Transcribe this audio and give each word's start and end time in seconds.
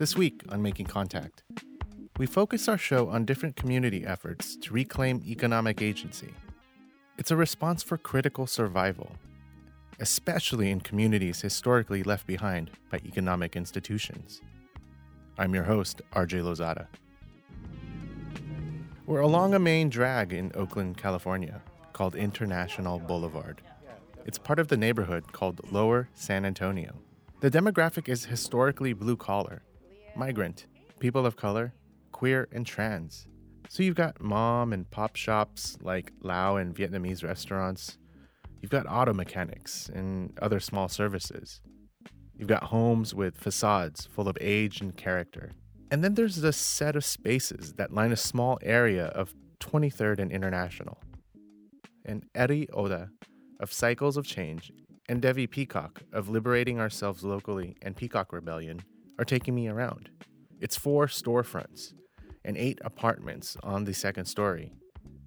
This 0.00 0.16
week 0.16 0.44
on 0.48 0.62
Making 0.62 0.86
Contact, 0.86 1.42
we 2.16 2.24
focus 2.24 2.68
our 2.68 2.78
show 2.78 3.10
on 3.10 3.26
different 3.26 3.54
community 3.54 4.06
efforts 4.06 4.56
to 4.56 4.72
reclaim 4.72 5.22
economic 5.26 5.82
agency. 5.82 6.32
It's 7.18 7.30
a 7.30 7.36
response 7.36 7.82
for 7.82 7.98
critical 7.98 8.46
survival, 8.46 9.12
especially 9.98 10.70
in 10.70 10.80
communities 10.80 11.42
historically 11.42 12.02
left 12.02 12.26
behind 12.26 12.70
by 12.90 13.02
economic 13.04 13.56
institutions. 13.56 14.40
I'm 15.36 15.52
your 15.54 15.64
host, 15.64 16.00
RJ 16.14 16.44
Lozada. 16.44 16.86
We're 19.04 19.20
along 19.20 19.52
a 19.52 19.58
main 19.58 19.90
drag 19.90 20.32
in 20.32 20.50
Oakland, 20.54 20.96
California, 20.96 21.60
called 21.92 22.14
International 22.14 22.98
Boulevard. 22.98 23.60
It's 24.24 24.38
part 24.38 24.60
of 24.60 24.68
the 24.68 24.78
neighborhood 24.78 25.34
called 25.34 25.70
Lower 25.70 26.08
San 26.14 26.46
Antonio. 26.46 26.94
The 27.40 27.50
demographic 27.50 28.08
is 28.08 28.24
historically 28.24 28.94
blue 28.94 29.16
collar, 29.18 29.60
migrant, 30.20 30.66
people 30.98 31.24
of 31.24 31.34
color, 31.34 31.72
queer, 32.12 32.46
and 32.52 32.66
trans. 32.66 33.26
So 33.70 33.82
you've 33.82 33.94
got 33.94 34.20
mom 34.20 34.74
and 34.74 34.88
pop 34.90 35.16
shops 35.16 35.78
like 35.80 36.12
Lao 36.20 36.56
and 36.56 36.74
Vietnamese 36.74 37.24
restaurants. 37.24 37.96
You've 38.60 38.70
got 38.70 38.84
auto 38.86 39.14
mechanics 39.14 39.88
and 39.94 40.38
other 40.42 40.60
small 40.60 40.88
services. 40.88 41.62
You've 42.36 42.48
got 42.48 42.64
homes 42.64 43.14
with 43.14 43.38
facades 43.38 44.06
full 44.14 44.28
of 44.28 44.36
age 44.42 44.82
and 44.82 44.94
character. 44.94 45.52
And 45.90 46.04
then 46.04 46.12
there's 46.16 46.36
a 46.44 46.52
set 46.52 46.96
of 46.96 47.04
spaces 47.06 47.72
that 47.78 47.94
line 47.94 48.12
a 48.12 48.16
small 48.16 48.58
area 48.60 49.06
of 49.06 49.32
23rd 49.60 50.18
and 50.18 50.30
International. 50.30 50.98
And 52.04 52.26
Eddie 52.34 52.68
Oda 52.74 53.08
of 53.58 53.72
Cycles 53.72 54.18
of 54.18 54.26
Change 54.26 54.70
and 55.08 55.22
Devi 55.22 55.46
Peacock 55.46 56.02
of 56.12 56.28
Liberating 56.28 56.78
Ourselves 56.78 57.24
Locally 57.24 57.74
and 57.80 57.96
Peacock 57.96 58.34
Rebellion 58.34 58.82
are 59.20 59.24
taking 59.24 59.54
me 59.54 59.68
around. 59.68 60.08
It's 60.60 60.76
four 60.76 61.06
storefronts 61.06 61.92
and 62.44 62.56
eight 62.56 62.78
apartments 62.82 63.56
on 63.62 63.84
the 63.84 63.92
second 63.92 64.24
story. 64.24 64.72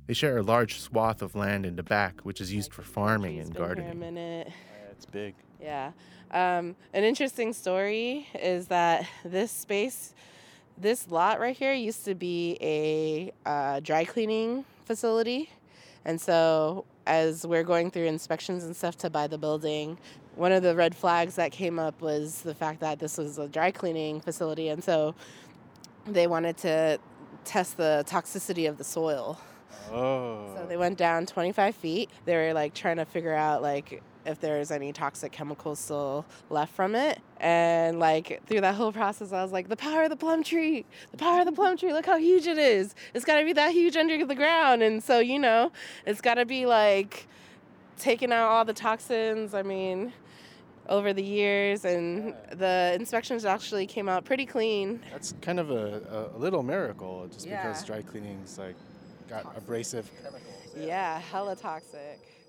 They 0.07 0.13
share 0.15 0.37
a 0.39 0.41
large 0.41 0.79
swath 0.79 1.21
of 1.21 1.35
land 1.35 1.65
in 1.65 1.75
the 1.75 1.83
back, 1.83 2.21
which 2.21 2.41
is 2.41 2.51
used 2.51 2.73
for 2.73 2.81
farming 2.81 3.37
and 3.39 3.47
She's 3.47 3.53
been 3.53 3.63
here 3.63 3.71
a 3.71 3.75
gardening. 3.75 3.99
minute. 3.99 4.47
Yeah, 4.47 4.91
it's 4.91 5.05
big. 5.05 5.35
Yeah. 5.61 5.91
Um, 6.31 6.75
an 6.93 7.03
interesting 7.03 7.53
story 7.53 8.27
is 8.33 8.67
that 8.67 9.05
this 9.23 9.51
space, 9.51 10.15
this 10.77 11.09
lot 11.11 11.39
right 11.39 11.55
here, 11.55 11.73
used 11.73 12.03
to 12.05 12.15
be 12.15 12.57
a 12.61 13.31
uh, 13.45 13.79
dry 13.79 14.05
cleaning 14.05 14.65
facility. 14.85 15.49
And 16.03 16.19
so, 16.19 16.85
as 17.05 17.45
we're 17.45 17.63
going 17.63 17.91
through 17.91 18.05
inspections 18.05 18.63
and 18.63 18.75
stuff 18.75 18.97
to 18.99 19.09
buy 19.09 19.27
the 19.27 19.37
building, 19.37 19.97
one 20.35 20.51
of 20.51 20.63
the 20.63 20.75
red 20.75 20.95
flags 20.95 21.35
that 21.35 21.51
came 21.51 21.79
up 21.79 22.01
was 22.01 22.41
the 22.41 22.55
fact 22.55 22.79
that 22.79 22.99
this 22.99 23.17
was 23.17 23.37
a 23.37 23.47
dry 23.47 23.71
cleaning 23.71 24.21
facility. 24.21 24.69
And 24.69 24.83
so, 24.83 25.15
they 26.05 26.27
wanted 26.27 26.57
to 26.57 26.99
test 27.45 27.77
the 27.77 28.03
toxicity 28.07 28.67
of 28.67 28.77
the 28.77 28.83
soil. 28.83 29.39
Oh. 29.91 30.53
So 30.55 30.65
they 30.67 30.77
went 30.77 30.97
down 30.97 31.25
25 31.25 31.75
feet. 31.75 32.09
They 32.25 32.35
were 32.35 32.53
like 32.53 32.73
trying 32.73 32.97
to 32.97 33.05
figure 33.05 33.33
out 33.33 33.61
like 33.61 34.01
if 34.25 34.39
there's 34.39 34.71
any 34.71 34.93
toxic 34.93 35.31
chemicals 35.31 35.79
still 35.79 36.25
left 36.49 36.73
from 36.73 36.95
it. 36.95 37.19
And 37.39 37.99
like 37.99 38.41
through 38.47 38.61
that 38.61 38.75
whole 38.75 38.91
process, 38.91 39.31
I 39.33 39.43
was 39.43 39.51
like, 39.51 39.69
the 39.69 39.75
power 39.75 40.03
of 40.03 40.09
the 40.09 40.15
plum 40.15 40.43
tree, 40.43 40.85
the 41.11 41.17
power 41.17 41.39
of 41.39 41.45
the 41.45 41.51
plum 41.51 41.77
tree, 41.77 41.93
look 41.93 42.05
how 42.05 42.17
huge 42.17 42.47
it 42.47 42.57
is. 42.57 42.95
It's 43.13 43.25
got 43.25 43.39
to 43.39 43.45
be 43.45 43.53
that 43.53 43.71
huge 43.73 43.97
under 43.97 44.25
the 44.25 44.35
ground. 44.35 44.81
And 44.81 45.03
so, 45.03 45.19
you 45.19 45.39
know, 45.39 45.71
it's 46.05 46.21
got 46.21 46.35
to 46.35 46.45
be 46.45 46.65
like 46.65 47.27
taking 47.97 48.31
out 48.31 48.47
all 48.49 48.65
the 48.65 48.73
toxins. 48.73 49.53
I 49.53 49.61
mean, 49.63 50.13
over 50.89 51.13
the 51.13 51.23
years, 51.23 51.85
and 51.85 52.33
the 52.51 52.91
inspections 52.95 53.45
actually 53.45 53.87
came 53.87 54.09
out 54.09 54.25
pretty 54.25 54.45
clean. 54.45 55.01
That's 55.11 55.33
kind 55.41 55.59
of 55.59 55.71
a, 55.71 56.31
a 56.33 56.37
little 56.37 56.63
miracle 56.63 57.27
just 57.31 57.47
because 57.47 57.83
dry 57.83 58.01
cleaning's 58.01 58.57
like 58.57 58.75
got 59.29 59.57
abrasive 59.57 60.11
chemicals. 60.21 60.75
Yeah, 60.77 61.19
hella 61.19 61.55
toxic. 61.55 62.42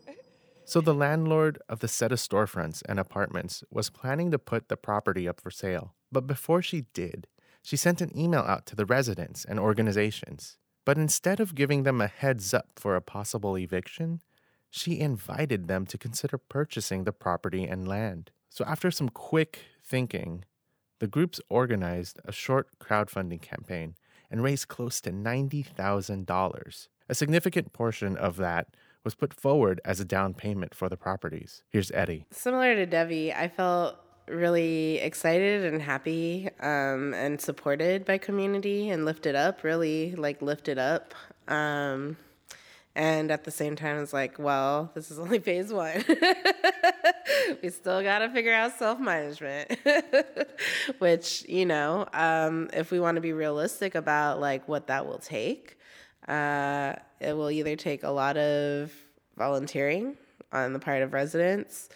So 0.66 0.80
the 0.80 0.94
landlord 0.94 1.58
of 1.68 1.80
the 1.80 1.88
set 1.88 2.10
of 2.10 2.18
storefronts 2.18 2.82
and 2.88 2.98
apartments 2.98 3.62
was 3.70 3.90
planning 3.90 4.30
to 4.30 4.38
put 4.38 4.68
the 4.68 4.78
property 4.78 5.28
up 5.28 5.40
for 5.40 5.50
sale. 5.50 5.94
But 6.10 6.26
before 6.26 6.62
she 6.62 6.86
did, 6.94 7.26
she 7.62 7.76
sent 7.76 8.00
an 8.00 8.16
email 8.16 8.40
out 8.40 8.64
to 8.66 8.76
the 8.76 8.86
residents 8.86 9.44
and 9.44 9.60
organizations. 9.60 10.56
But 10.86 10.96
instead 10.96 11.38
of 11.38 11.54
giving 11.54 11.82
them 11.82 12.00
a 12.00 12.06
heads 12.06 12.54
up 12.54 12.70
for 12.76 12.96
a 12.96 13.02
possible 13.02 13.58
eviction, 13.58 14.20
she 14.70 15.00
invited 15.00 15.68
them 15.68 15.86
to 15.86 15.98
consider 15.98 16.38
purchasing 16.38 17.04
the 17.04 17.12
property 17.12 17.64
and 17.64 17.86
land. 17.86 18.30
So 18.48 18.64
after 18.64 18.90
some 18.90 19.10
quick 19.10 19.60
thinking, 19.84 20.44
the 20.98 21.06
groups 21.06 21.40
organized 21.48 22.20
a 22.24 22.32
short 22.32 22.68
crowdfunding 22.78 23.42
campaign 23.42 23.96
and 24.30 24.42
raised 24.42 24.68
close 24.68 25.00
to 25.02 25.12
$90,000. 25.12 26.88
A 27.08 27.14
significant 27.14 27.72
portion 27.72 28.16
of 28.16 28.36
that 28.36 28.68
was 29.04 29.14
put 29.14 29.34
forward 29.34 29.80
as 29.84 30.00
a 30.00 30.04
down 30.04 30.34
payment 30.34 30.74
for 30.74 30.88
the 30.88 30.96
properties. 30.96 31.62
Here's 31.68 31.90
Eddie. 31.92 32.26
Similar 32.30 32.74
to 32.74 32.86
Devi, 32.86 33.32
I 33.32 33.48
felt 33.48 33.96
really 34.26 34.98
excited 34.98 35.64
and 35.64 35.82
happy 35.82 36.48
um, 36.60 37.12
and 37.14 37.40
supported 37.40 38.04
by 38.04 38.18
community 38.18 38.88
and 38.88 39.04
lifted 39.04 39.34
up, 39.34 39.62
really 39.62 40.14
like 40.16 40.40
lifted 40.40 40.78
up. 40.78 41.14
Um, 41.46 42.16
and 42.96 43.30
at 43.30 43.44
the 43.44 43.50
same 43.50 43.74
time, 43.76 44.00
it's 44.02 44.12
like, 44.12 44.38
well, 44.38 44.90
this 44.94 45.10
is 45.10 45.18
only 45.20 45.40
phase 45.40 45.72
one. 45.72 46.04
we 47.62 47.68
still 47.70 48.02
got 48.02 48.20
to 48.20 48.30
figure 48.30 48.52
out 48.52 48.78
self 48.78 48.98
management, 48.98 49.76
which, 50.98 51.44
you 51.48 51.66
know, 51.66 52.06
um, 52.12 52.70
if 52.72 52.90
we 52.90 53.00
want 53.00 53.16
to 53.16 53.20
be 53.20 53.32
realistic 53.32 53.94
about 53.94 54.40
like 54.40 54.66
what 54.68 54.86
that 54.86 55.06
will 55.06 55.18
take, 55.18 55.78
uh, 56.28 56.94
it 57.20 57.36
will 57.36 57.50
either 57.50 57.76
take 57.76 58.02
a 58.02 58.10
lot 58.10 58.36
of 58.36 58.92
volunteering 59.36 60.16
on 60.52 60.72
the 60.72 60.78
part 60.78 61.02
of 61.02 61.12
residents 61.12 61.88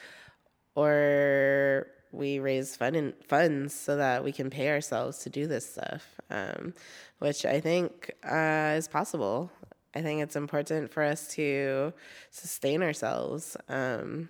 or 0.75 1.87
we 2.13 2.39
raise 2.39 2.77
fund 2.77 2.97
in, 2.97 3.15
funds 3.27 3.75
so 3.75 3.97
that 3.97 4.25
we 4.25 4.33
can 4.33 4.51
pay 4.51 4.71
ourselves 4.71 5.19
to 5.19 5.31
do 5.31 5.47
this 5.47 5.71
stuff, 5.71 6.21
um, 6.31 6.75
which 7.19 7.45
I 7.45 7.61
think 7.61 8.13
uh, 8.25 8.75
is 8.77 8.89
possible. 8.89 9.51
I 9.95 10.03
think 10.03 10.23
it's 10.23 10.37
important 10.37 10.91
for 10.93 11.03
us 11.03 11.29
to 11.35 11.93
sustain 12.31 12.83
ourselves, 12.83 13.57
um, 13.69 14.29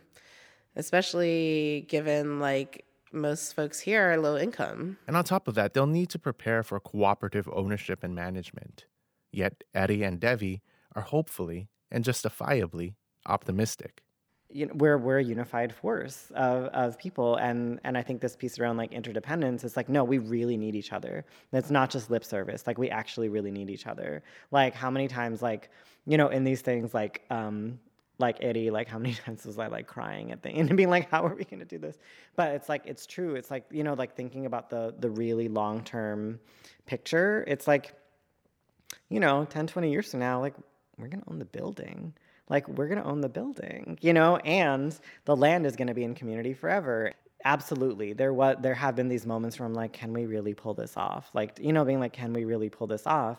especially 0.77 1.87
given 1.89 2.41
like 2.41 2.85
most 3.13 3.55
folks 3.55 3.81
here 3.81 4.13
are 4.13 4.19
low 4.19 4.37
income. 4.37 4.99
And 5.07 5.17
on 5.17 5.25
top 5.25 5.49
of 5.49 5.55
that, 5.55 5.75
they'll 5.75 5.87
need 5.87 6.11
to 6.11 6.19
prepare 6.19 6.63
for 6.63 6.79
cooperative 6.81 7.49
ownership 7.53 8.03
and 8.03 8.15
management. 8.15 8.87
Yet 9.39 9.63
Eddie 9.73 10.03
and 10.03 10.19
Devi 10.19 10.63
are 10.97 11.03
hopefully 11.03 11.69
and 11.93 12.03
justifiably 12.05 12.97
optimistic. 13.25 14.03
you 14.51 14.67
know, 14.67 14.73
we're 14.75 14.99
we're 14.99 15.19
a 15.19 15.23
unified 15.23 15.73
force 15.73 16.33
of, 16.35 16.65
of 16.83 16.99
people 16.99 17.37
and 17.37 17.79
and 17.85 17.97
I 17.97 18.03
think 18.03 18.21
this 18.21 18.35
piece 18.35 18.59
around 18.59 18.79
like 18.79 18.93
interdependence 18.93 19.63
is 19.63 19.77
like 19.77 19.89
no 19.89 20.03
we 20.03 20.19
really 20.19 20.57
need 20.57 20.75
each 20.75 20.93
other. 20.93 21.25
That's 21.53 21.71
not 21.71 21.89
just 21.89 22.11
lip 22.11 22.25
service 22.25 22.67
like 22.67 22.79
we 22.79 22.91
actually 22.91 23.29
really 23.29 23.53
need 23.53 23.71
each 23.71 23.87
other. 23.87 24.25
Like 24.51 24.75
how 24.75 24.91
many 24.91 25.07
times 25.07 25.41
like 25.41 25.71
you 26.05 26.17
know 26.17 26.29
in 26.37 26.43
these 26.43 26.63
things 26.63 26.93
like 26.93 27.23
um 27.31 27.79
like 28.19 28.39
Eddie 28.41 28.71
like 28.73 28.89
how 28.89 28.99
many 28.99 29.15
times 29.25 29.47
was 29.47 29.57
I 29.57 29.69
like 29.69 29.87
crying 29.87 30.33
at 30.33 30.43
the 30.43 30.51
end 30.51 30.69
and 30.71 30.77
being 30.77 30.91
like 30.91 31.09
how 31.11 31.25
are 31.25 31.37
we 31.37 31.45
going 31.45 31.61
to 31.61 31.71
do 31.77 31.79
this? 31.79 31.97
But 32.35 32.49
it's 32.57 32.69
like 32.69 32.83
it's 32.87 33.07
true. 33.07 33.37
It's 33.37 33.53
like 33.53 33.67
you 33.71 33.85
know 33.85 33.95
like 33.95 34.17
thinking 34.17 34.47
about 34.47 34.69
the 34.69 34.95
the 34.99 35.11
really 35.11 35.47
long 35.47 35.85
term 35.85 36.41
picture 36.87 37.45
it's 37.47 37.69
like 37.69 37.95
you 39.09 39.21
know 39.21 39.45
10 39.45 39.67
20 39.67 39.91
years 39.91 40.11
from 40.11 40.21
now 40.21 40.41
like 40.41 40.55
we're 40.99 41.09
going 41.09 41.23
to 41.23 41.31
own 41.31 41.39
the 41.39 41.45
building. 41.45 42.13
Like 42.49 42.69
we're 42.69 42.89
going 42.89 43.01
to 43.01 43.09
own 43.09 43.21
the 43.21 43.29
building 43.29 43.99
you 44.01 44.13
know? 44.13 44.37
And 44.39 44.99
the 45.25 45.37
land 45.37 45.67
is 45.67 45.77
going 45.77 45.89
to 45.89 45.95
be 45.95 46.05
in 46.05 46.15
community 46.15 46.55
forever. 46.55 47.13
Absolutely. 47.45 48.13
There 48.15 48.33
what 48.33 48.63
there 48.63 48.75
have 48.75 48.97
been 48.97 49.09
these 49.09 49.25
moments 49.25 49.59
where 49.59 49.67
i'm 49.67 49.75
like 49.75 49.93
can 49.93 50.13
we 50.13 50.27
really 50.27 50.55
pull 50.55 50.75
this 50.75 50.97
off? 50.97 51.31
Like 51.35 51.59
you 51.61 51.73
know 51.73 51.85
being 51.85 52.01
like 52.01 52.13
can 52.13 52.33
we 52.33 52.45
really 52.45 52.69
pull 52.69 52.87
this 52.87 53.07
off? 53.07 53.39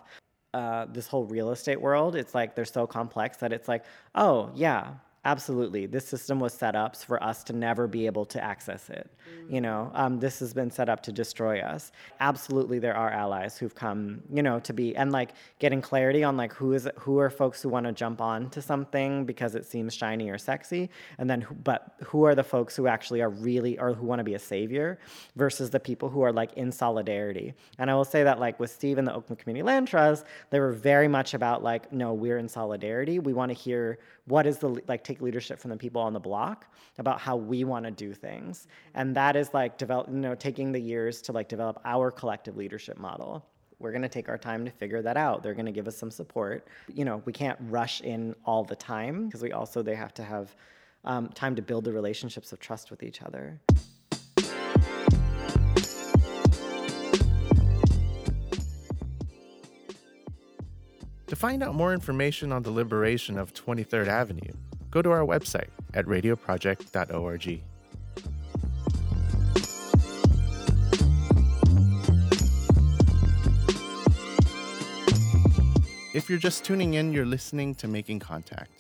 Uh, 0.52 0.88
this 0.92 1.06
whole 1.06 1.26
real 1.26 1.52
estate 1.52 1.80
world 1.80 2.16
it's 2.16 2.34
like 2.34 2.56
they're 2.56 2.66
so 2.66 2.88
complex 2.88 3.38
that 3.38 3.54
it's 3.54 3.68
like 3.68 3.84
oh 4.16 4.50
yeah 4.56 4.94
absolutely. 5.26 5.86
This 5.86 6.08
system 6.08 6.40
was 6.40 6.54
set 6.54 6.76
up 6.76 6.96
for 6.96 7.22
us 7.24 7.44
to 7.46 7.54
never 7.54 7.88
be 7.88 8.06
able 8.06 8.26
to 8.26 8.44
access 8.44 8.90
it 8.90 9.10
you 9.50 9.60
know? 9.60 9.92
Um, 9.94 10.20
this 10.20 10.40
has 10.40 10.54
been 10.54 10.70
set 10.70 10.90
up 10.90 11.02
to 11.04 11.12
destroy 11.12 11.60
us. 11.60 11.92
Absolutely 12.20 12.80
there 12.80 12.96
are 12.96 13.10
allies 13.10 13.58
who've 13.58 13.74
come 13.74 14.22
you 14.32 14.44
know 14.44 14.60
to 14.60 14.74
be 14.74 14.96
and 14.96 15.12
like 15.12 15.32
getting 15.58 15.82
clarity 15.82 16.24
on 16.24 16.38
like 16.38 16.54
who 16.54 16.74
is 16.74 16.88
who 17.00 17.20
are 17.20 17.30
folks 17.30 17.62
who 17.62 17.70
want 17.70 17.86
to 17.86 17.92
jump 17.92 18.22
on 18.22 18.50
to 18.52 18.62
something 18.62 19.26
because 19.26 19.56
it 19.56 19.66
seems 19.66 19.94
shiny 19.94 20.30
or 20.30 20.38
sexy 20.38 20.90
and 21.18 21.30
then 21.30 21.42
who- 21.42 21.56
but 21.56 21.96
who 22.04 22.24
are 22.24 22.36
the 22.36 22.44
folks 22.44 22.76
who 22.76 22.88
actually 22.88 23.22
are 23.22 23.30
really 23.30 23.78
or 23.80 23.94
who 23.94 24.06
want 24.06 24.20
to 24.20 24.24
be 24.24 24.36
a 24.36 24.40
savior 24.40 25.00
versus 25.36 25.70
the 25.70 25.80
people 25.80 26.10
who 26.10 26.22
are 26.22 26.32
like 26.32 26.54
in 26.54 26.72
solidarity. 26.72 27.54
And 27.80 27.90
i 27.90 27.96
will 27.96 28.06
say 28.06 28.24
that 28.24 28.40
like 28.40 28.60
with 28.60 28.72
steve 28.72 28.98
and 28.98 29.08
the 29.08 29.14
oakland 29.14 29.40
community 29.40 29.64
land 29.64 29.88
trust 29.88 30.26
they 30.52 30.60
were 30.60 30.72
very 30.74 31.08
much 31.08 31.34
about 31.34 31.64
like 31.64 31.92
no 31.92 32.14
we're 32.14 32.38
in 32.38 32.48
solidarity. 32.50 33.20
We 33.20 33.34
want 33.34 33.50
to 33.50 33.58
hear 33.58 34.00
what 34.30 34.46
is 34.46 34.60
the 34.60 34.70
like 34.88 35.04
take 35.04 35.22
leadership 35.22 35.60
from 35.60 35.72
the 35.72 35.78
people 35.78 36.02
on 36.02 36.14
the 36.14 36.20
block 36.20 36.68
about 37.00 37.20
how 37.20 37.36
we 37.36 37.64
want 37.64 37.84
to 37.86 37.92
do 37.92 38.14
things. 38.14 38.68
And 38.94 39.16
that 39.16 39.36
is 39.36 39.54
like 39.54 39.78
develop, 39.78 40.08
you 40.08 40.16
know, 40.16 40.36
taking 40.36 40.72
the 40.72 40.80
years 40.80 41.22
to 41.24 41.32
like 41.32 41.50
develop 41.50 41.82
our 41.84 42.12
collective 42.12 42.56
leadership 42.56 42.98
model. 42.98 43.46
We're 43.80 43.92
going 43.92 44.04
to 44.04 44.10
take 44.10 44.30
our 44.30 44.38
time 44.38 44.66
to 44.66 44.72
figure 44.72 45.02
that 45.02 45.18
out. 45.18 45.42
They're 45.42 45.54
going 45.54 45.66
to 45.66 45.72
give 45.72 45.88
us 45.88 45.98
some 45.98 46.12
support. 46.12 46.68
You 46.94 47.06
know, 47.06 47.24
we 47.26 47.34
can't 47.34 47.58
rush 47.62 48.02
in 48.02 48.36
all 48.46 48.64
the 48.64 48.76
time 48.76 49.26
because 49.26 49.42
we 49.42 49.52
also 49.52 49.82
they 49.82 49.96
have 49.96 50.14
to 50.16 50.24
have 50.24 50.56
um, 51.06 51.30
time 51.30 51.56
to 51.56 51.62
build 51.62 51.86
the 51.86 51.94
relationships 51.94 52.52
of 52.52 52.60
trust 52.60 52.92
with 52.92 53.04
each 53.04 53.22
other. 53.22 53.60
To 61.30 61.36
find 61.36 61.62
out 61.62 61.76
more 61.76 61.94
information 61.94 62.52
on 62.52 62.64
the 62.64 62.72
liberation 62.72 63.38
of 63.38 63.54
23rd 63.54 64.08
Avenue, 64.08 64.52
go 64.90 65.04
to 65.04 65.12
our 65.12 65.24
website 65.24 65.68
at 65.94 66.08
radioproject.org. 66.08 67.62
If 76.16 76.32
you're 76.32 76.40
just 76.40 76.64
tuning 76.64 76.96
in, 76.96 77.14
you're 77.14 77.28
listening 77.28 77.76
to 77.76 77.88
Making 77.88 78.18
Contact. 78.18 78.72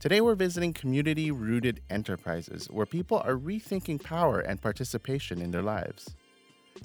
Today, 0.00 0.20
we're 0.20 0.34
visiting 0.34 0.72
community 0.72 1.30
rooted 1.30 1.80
enterprises 1.90 2.66
where 2.66 2.86
people 2.86 3.18
are 3.24 3.36
rethinking 3.36 4.02
power 4.02 4.40
and 4.40 4.60
participation 4.60 5.40
in 5.40 5.52
their 5.52 5.62
lives. 5.62 6.16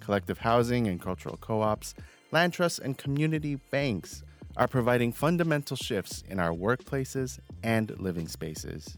Collective 0.01 0.37
housing 0.37 0.85
and 0.85 1.01
cultural 1.01 1.37
co 1.37 1.63
ops, 1.63 1.95
land 2.31 2.53
trusts, 2.53 2.77
and 2.77 2.95
community 2.95 3.55
banks 3.71 4.21
are 4.59 4.67
providing 4.67 5.13
fundamental 5.13 5.77
shifts 5.77 6.21
in 6.27 6.37
our 6.37 6.51
workplaces 6.51 7.39
and 7.63 7.97
living 7.97 8.27
spaces. 8.27 8.97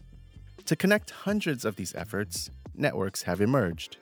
To 0.66 0.74
connect 0.74 1.10
hundreds 1.10 1.64
of 1.64 1.76
these 1.76 1.94
efforts, 1.94 2.50
networks 2.74 3.22
have 3.22 3.40
emerged. 3.40 3.96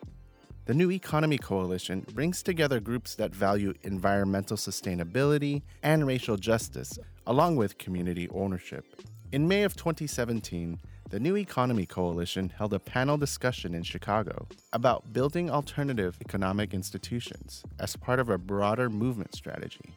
The 0.64 0.72
New 0.72 0.90
Economy 0.90 1.36
Coalition 1.36 2.06
brings 2.14 2.42
together 2.42 2.80
groups 2.80 3.14
that 3.16 3.34
value 3.34 3.74
environmental 3.82 4.56
sustainability 4.56 5.60
and 5.82 6.06
racial 6.06 6.38
justice, 6.38 6.98
along 7.26 7.56
with 7.56 7.76
community 7.76 8.26
ownership. 8.30 8.86
In 9.30 9.46
May 9.46 9.62
of 9.62 9.76
2017, 9.76 10.80
the 11.10 11.20
New 11.20 11.36
Economy 11.36 11.84
Coalition 11.84 12.52
held 12.56 12.72
a 12.72 12.78
panel 12.78 13.18
discussion 13.18 13.74
in 13.74 13.82
Chicago 13.82 14.46
about 14.72 15.12
building 15.12 15.50
alternative 15.50 16.16
economic 16.22 16.72
institutions 16.72 17.62
as 17.78 17.96
part 17.96 18.18
of 18.18 18.30
a 18.30 18.38
broader 18.38 18.88
movement 18.88 19.34
strategy. 19.34 19.92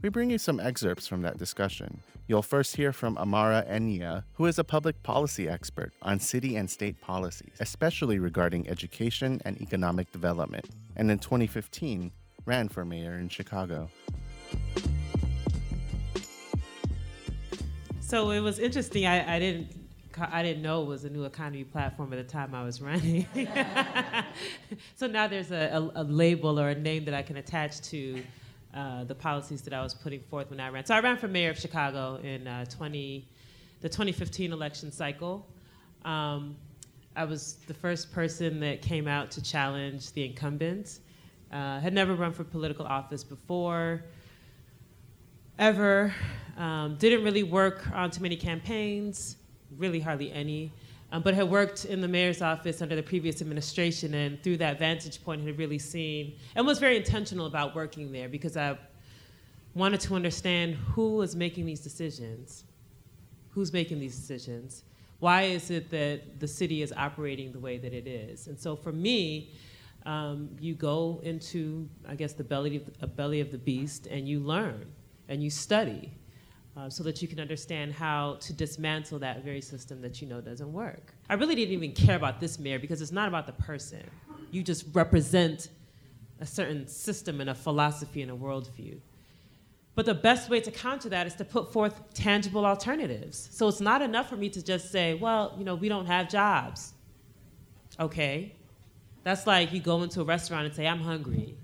We 0.00 0.10
bring 0.10 0.30
you 0.30 0.38
some 0.38 0.60
excerpts 0.60 1.08
from 1.08 1.22
that 1.22 1.38
discussion. 1.38 2.00
You'll 2.28 2.42
first 2.42 2.76
hear 2.76 2.92
from 2.92 3.18
Amara 3.18 3.64
Enyia, 3.68 4.22
who 4.34 4.46
is 4.46 4.56
a 4.56 4.62
public 4.62 5.02
policy 5.02 5.48
expert 5.48 5.92
on 6.02 6.20
city 6.20 6.54
and 6.54 6.70
state 6.70 7.00
policies, 7.00 7.54
especially 7.58 8.20
regarding 8.20 8.68
education 8.68 9.42
and 9.44 9.60
economic 9.60 10.12
development, 10.12 10.66
and 10.94 11.10
in 11.10 11.18
2015 11.18 12.12
ran 12.44 12.68
for 12.68 12.84
mayor 12.84 13.14
in 13.14 13.28
Chicago. 13.28 13.90
So 17.98 18.30
it 18.30 18.40
was 18.40 18.60
interesting. 18.60 19.04
I, 19.04 19.34
I 19.34 19.38
didn't 19.40 19.74
I 20.20 20.42
didn't 20.42 20.62
know 20.62 20.82
it 20.82 20.86
was 20.86 21.04
a 21.04 21.10
new 21.10 21.24
economy 21.24 21.64
platform 21.64 22.12
at 22.12 22.16
the 22.16 22.24
time 22.24 22.54
I 22.54 22.64
was 22.64 22.80
running. 22.80 23.26
so 24.96 25.06
now 25.06 25.28
there's 25.28 25.52
a, 25.52 25.90
a, 25.94 26.02
a, 26.02 26.04
label 26.04 26.58
or 26.58 26.70
a 26.70 26.74
name 26.74 27.04
that 27.04 27.14
I 27.14 27.22
can 27.22 27.36
attach 27.36 27.80
to 27.82 28.22
uh, 28.74 29.04
the 29.04 29.14
policies 29.14 29.62
that 29.62 29.72
I 29.72 29.82
was 29.82 29.94
putting 29.94 30.20
forth 30.20 30.50
when 30.50 30.60
I 30.60 30.68
ran. 30.68 30.84
So 30.84 30.94
I 30.94 31.00
ran 31.00 31.16
for 31.16 31.28
mayor 31.28 31.50
of 31.50 31.58
Chicago 31.58 32.16
in 32.22 32.46
uh, 32.46 32.64
20, 32.66 33.26
the 33.80 33.88
2015 33.88 34.52
election 34.52 34.92
cycle. 34.92 35.46
Um, 36.04 36.56
I 37.16 37.24
was 37.24 37.58
the 37.66 37.74
first 37.74 38.12
person 38.12 38.60
that 38.60 38.82
came 38.82 39.08
out 39.08 39.30
to 39.32 39.42
challenge 39.42 40.12
the 40.12 40.24
incumbent. 40.24 41.00
Uh, 41.50 41.80
had 41.80 41.92
never 41.92 42.14
run 42.14 42.32
for 42.32 42.44
political 42.44 42.86
office 42.86 43.24
before, 43.24 44.04
ever. 45.58 46.14
Um, 46.56 46.96
didn't 46.96 47.24
really 47.24 47.42
work 47.42 47.88
on 47.92 48.10
too 48.10 48.22
many 48.22 48.36
campaigns, 48.36 49.36
really 49.76 50.00
hardly 50.00 50.30
any 50.32 50.72
um, 51.10 51.22
but 51.22 51.34
had 51.34 51.48
worked 51.48 51.84
in 51.86 52.00
the 52.00 52.08
mayor's 52.08 52.42
office 52.42 52.82
under 52.82 52.94
the 52.94 53.02
previous 53.02 53.40
administration, 53.40 54.14
and 54.14 54.42
through 54.42 54.58
that 54.58 54.78
vantage 54.78 55.22
point, 55.24 55.42
had 55.42 55.58
really 55.58 55.78
seen 55.78 56.34
and 56.54 56.66
was 56.66 56.78
very 56.78 56.96
intentional 56.96 57.46
about 57.46 57.74
working 57.74 58.12
there 58.12 58.28
because 58.28 58.56
I 58.56 58.78
wanted 59.74 60.00
to 60.00 60.14
understand 60.14 60.74
who 60.74 61.16
was 61.16 61.34
making 61.34 61.64
these 61.66 61.80
decisions, 61.80 62.64
who's 63.50 63.72
making 63.72 64.00
these 64.00 64.16
decisions, 64.16 64.84
why 65.20 65.42
is 65.42 65.70
it 65.70 65.90
that 65.90 66.40
the 66.40 66.48
city 66.48 66.82
is 66.82 66.92
operating 66.96 67.52
the 67.52 67.58
way 67.58 67.78
that 67.78 67.92
it 67.92 68.06
is, 68.06 68.46
and 68.46 68.58
so 68.58 68.76
for 68.76 68.92
me. 68.92 69.52
Um, 70.06 70.48
you 70.58 70.74
go 70.74 71.20
into, 71.22 71.86
I 72.08 72.14
guess, 72.14 72.32
the 72.32 72.44
belly 72.44 72.76
of 72.76 72.98
the, 72.98 73.06
belly 73.06 73.40
of 73.40 73.50
the 73.50 73.58
beast, 73.58 74.06
and 74.06 74.26
you 74.26 74.40
learn 74.40 74.86
and 75.28 75.42
you 75.42 75.50
study 75.50 76.12
uh, 76.78 76.88
so 76.88 77.02
that 77.02 77.20
you 77.20 77.26
can 77.26 77.40
understand 77.40 77.92
how 77.92 78.36
to 78.40 78.52
dismantle 78.52 79.18
that 79.18 79.42
very 79.42 79.60
system 79.60 80.00
that 80.00 80.22
you 80.22 80.28
know 80.28 80.40
doesn't 80.40 80.72
work. 80.72 81.12
I 81.28 81.34
really 81.34 81.54
didn't 81.54 81.74
even 81.74 81.92
care 81.92 82.16
about 82.16 82.38
this 82.38 82.58
mayor 82.58 82.78
because 82.78 83.02
it's 83.02 83.10
not 83.10 83.26
about 83.26 83.46
the 83.46 83.52
person. 83.52 84.02
You 84.52 84.62
just 84.62 84.84
represent 84.92 85.70
a 86.40 86.46
certain 86.46 86.86
system 86.86 87.40
and 87.40 87.50
a 87.50 87.54
philosophy 87.54 88.22
and 88.22 88.30
a 88.30 88.36
worldview. 88.36 89.00
But 89.96 90.06
the 90.06 90.14
best 90.14 90.48
way 90.48 90.60
to 90.60 90.70
counter 90.70 91.08
that 91.08 91.26
is 91.26 91.34
to 91.36 91.44
put 91.44 91.72
forth 91.72 92.14
tangible 92.14 92.64
alternatives. 92.64 93.48
So 93.50 93.66
it's 93.66 93.80
not 93.80 94.00
enough 94.00 94.28
for 94.28 94.36
me 94.36 94.48
to 94.50 94.62
just 94.62 94.92
say, 94.92 95.14
well, 95.14 95.56
you 95.58 95.64
know, 95.64 95.74
we 95.74 95.88
don't 95.88 96.06
have 96.06 96.28
jobs. 96.28 96.92
Okay. 97.98 98.54
That's 99.24 99.48
like 99.48 99.72
you 99.72 99.80
go 99.80 100.02
into 100.04 100.20
a 100.20 100.24
restaurant 100.24 100.66
and 100.66 100.74
say, 100.74 100.86
I'm 100.86 101.00
hungry. 101.00 101.56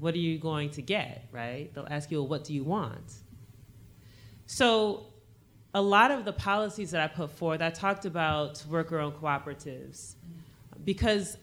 What 0.00 0.14
are 0.14 0.18
you 0.18 0.38
going 0.38 0.70
to 0.70 0.82
get, 0.82 1.28
right? 1.30 1.72
They'll 1.72 1.86
ask 1.88 2.10
you, 2.10 2.18
well, 2.18 2.26
what 2.26 2.42
do 2.42 2.52
you 2.52 2.64
want? 2.64 3.21
So, 4.46 5.06
a 5.74 5.80
lot 5.80 6.10
of 6.10 6.24
the 6.24 6.32
policies 6.32 6.90
that 6.90 7.00
I 7.00 7.06
put 7.06 7.30
forth, 7.30 7.62
I 7.62 7.70
talked 7.70 8.04
about 8.04 8.62
worker 8.68 8.98
owned 8.98 9.14
cooperatives. 9.14 10.14
Because 10.84 11.38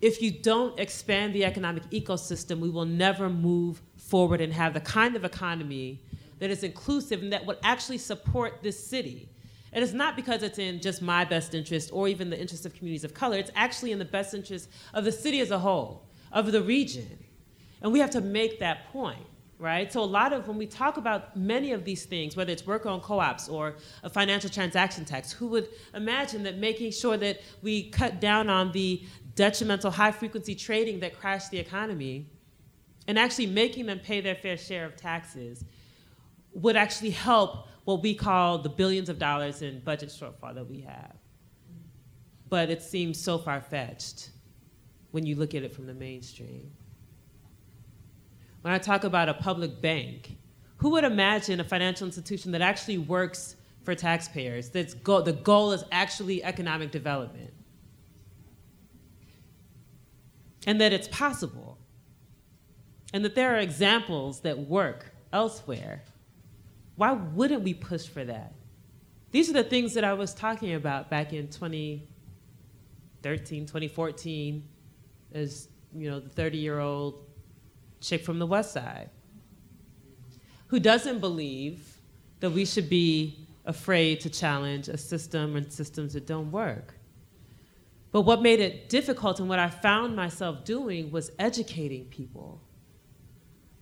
if 0.00 0.22
you 0.22 0.30
don't 0.30 0.78
expand 0.78 1.34
the 1.34 1.44
economic 1.44 1.82
ecosystem, 1.90 2.60
we 2.60 2.70
will 2.70 2.84
never 2.84 3.28
move 3.28 3.82
forward 3.96 4.40
and 4.40 4.52
have 4.52 4.74
the 4.74 4.80
kind 4.80 5.16
of 5.16 5.24
economy 5.24 6.00
that 6.38 6.50
is 6.50 6.62
inclusive 6.62 7.22
and 7.22 7.32
that 7.32 7.46
would 7.46 7.58
actually 7.64 7.98
support 7.98 8.62
this 8.62 8.78
city. 8.78 9.28
And 9.72 9.82
it's 9.82 9.92
not 9.92 10.14
because 10.14 10.42
it's 10.42 10.58
in 10.58 10.80
just 10.80 11.02
my 11.02 11.24
best 11.24 11.54
interest 11.54 11.90
or 11.92 12.08
even 12.08 12.30
the 12.30 12.40
interest 12.40 12.64
of 12.64 12.74
communities 12.74 13.04
of 13.04 13.12
color, 13.12 13.36
it's 13.36 13.50
actually 13.54 13.92
in 13.92 13.98
the 13.98 14.04
best 14.04 14.34
interest 14.34 14.70
of 14.94 15.04
the 15.04 15.12
city 15.12 15.40
as 15.40 15.50
a 15.50 15.58
whole, 15.58 16.06
of 16.32 16.52
the 16.52 16.62
region. 16.62 17.18
And 17.82 17.92
we 17.92 17.98
have 17.98 18.10
to 18.10 18.20
make 18.20 18.60
that 18.60 18.86
point 18.92 19.26
right? 19.58 19.92
So 19.92 20.02
a 20.02 20.04
lot 20.04 20.32
of 20.32 20.46
when 20.46 20.56
we 20.56 20.66
talk 20.66 20.96
about 20.96 21.36
many 21.36 21.72
of 21.72 21.84
these 21.84 22.04
things, 22.04 22.36
whether 22.36 22.52
it's 22.52 22.66
worker-owned 22.66 23.02
co-ops 23.02 23.48
or 23.48 23.74
a 24.02 24.10
financial 24.10 24.48
transaction 24.48 25.04
tax, 25.04 25.32
who 25.32 25.48
would 25.48 25.68
imagine 25.94 26.44
that 26.44 26.58
making 26.58 26.92
sure 26.92 27.16
that 27.16 27.40
we 27.62 27.90
cut 27.90 28.20
down 28.20 28.48
on 28.48 28.70
the 28.72 29.02
detrimental 29.34 29.90
high-frequency 29.90 30.54
trading 30.54 31.00
that 31.00 31.18
crashed 31.18 31.50
the 31.50 31.58
economy, 31.58 32.26
and 33.06 33.18
actually 33.18 33.46
making 33.46 33.86
them 33.86 33.98
pay 33.98 34.20
their 34.20 34.34
fair 34.34 34.56
share 34.56 34.84
of 34.84 34.94
taxes, 34.96 35.64
would 36.52 36.76
actually 36.76 37.10
help 37.10 37.66
what 37.84 38.02
we 38.02 38.14
call 38.14 38.58
the 38.58 38.68
billions 38.68 39.08
of 39.08 39.18
dollars 39.18 39.62
in 39.62 39.80
budget 39.80 40.08
shortfall 40.08 40.54
that 40.54 40.68
we 40.68 40.80
have. 40.80 41.16
But 42.48 42.70
it 42.70 42.82
seems 42.82 43.20
so 43.20 43.38
far-fetched 43.38 44.30
when 45.10 45.24
you 45.24 45.36
look 45.36 45.54
at 45.54 45.62
it 45.62 45.72
from 45.72 45.86
the 45.86 45.94
mainstream. 45.94 46.70
When 48.62 48.72
I 48.72 48.78
talk 48.78 49.04
about 49.04 49.28
a 49.28 49.34
public 49.34 49.80
bank, 49.80 50.36
who 50.78 50.90
would 50.90 51.04
imagine 51.04 51.60
a 51.60 51.64
financial 51.64 52.06
institution 52.06 52.52
that 52.52 52.60
actually 52.60 52.98
works 52.98 53.56
for 53.84 53.94
taxpayers? 53.94 54.68
That's 54.70 54.94
go- 54.94 55.22
the 55.22 55.32
goal 55.32 55.72
is 55.72 55.84
actually 55.92 56.42
economic 56.44 56.90
development. 56.90 57.52
And 60.66 60.80
that 60.80 60.92
it's 60.92 61.06
possible. 61.08 61.78
And 63.12 63.24
that 63.24 63.34
there 63.34 63.54
are 63.54 63.58
examples 63.58 64.40
that 64.40 64.58
work 64.58 65.14
elsewhere. 65.32 66.04
Why 66.96 67.12
wouldn't 67.12 67.62
we 67.62 67.72
push 67.74 68.06
for 68.06 68.24
that? 68.24 68.54
These 69.30 69.50
are 69.50 69.54
the 69.54 69.62
things 69.62 69.94
that 69.94 70.02
I 70.04 70.14
was 70.14 70.34
talking 70.34 70.74
about 70.74 71.10
back 71.10 71.32
in 71.32 71.48
2013, 71.48 73.66
2014, 73.66 74.68
as 75.32 75.68
you 75.94 76.10
know, 76.10 76.18
the 76.20 76.28
30 76.28 76.58
year 76.58 76.80
old 76.80 77.27
chick 78.00 78.24
from 78.24 78.38
the 78.38 78.46
West 78.46 78.72
Side, 78.72 79.10
who 80.68 80.78
doesn't 80.80 81.20
believe 81.20 81.98
that 82.40 82.50
we 82.50 82.64
should 82.64 82.88
be 82.88 83.46
afraid 83.64 84.20
to 84.20 84.30
challenge 84.30 84.88
a 84.88 84.96
system 84.96 85.56
and 85.56 85.72
systems 85.72 86.14
that 86.14 86.26
don't 86.26 86.50
work. 86.50 86.94
But 88.10 88.22
what 88.22 88.40
made 88.40 88.60
it 88.60 88.88
difficult 88.88 89.38
and 89.40 89.48
what 89.48 89.58
I 89.58 89.68
found 89.68 90.16
myself 90.16 90.64
doing 90.64 91.10
was 91.10 91.30
educating 91.38 92.06
people. 92.06 92.62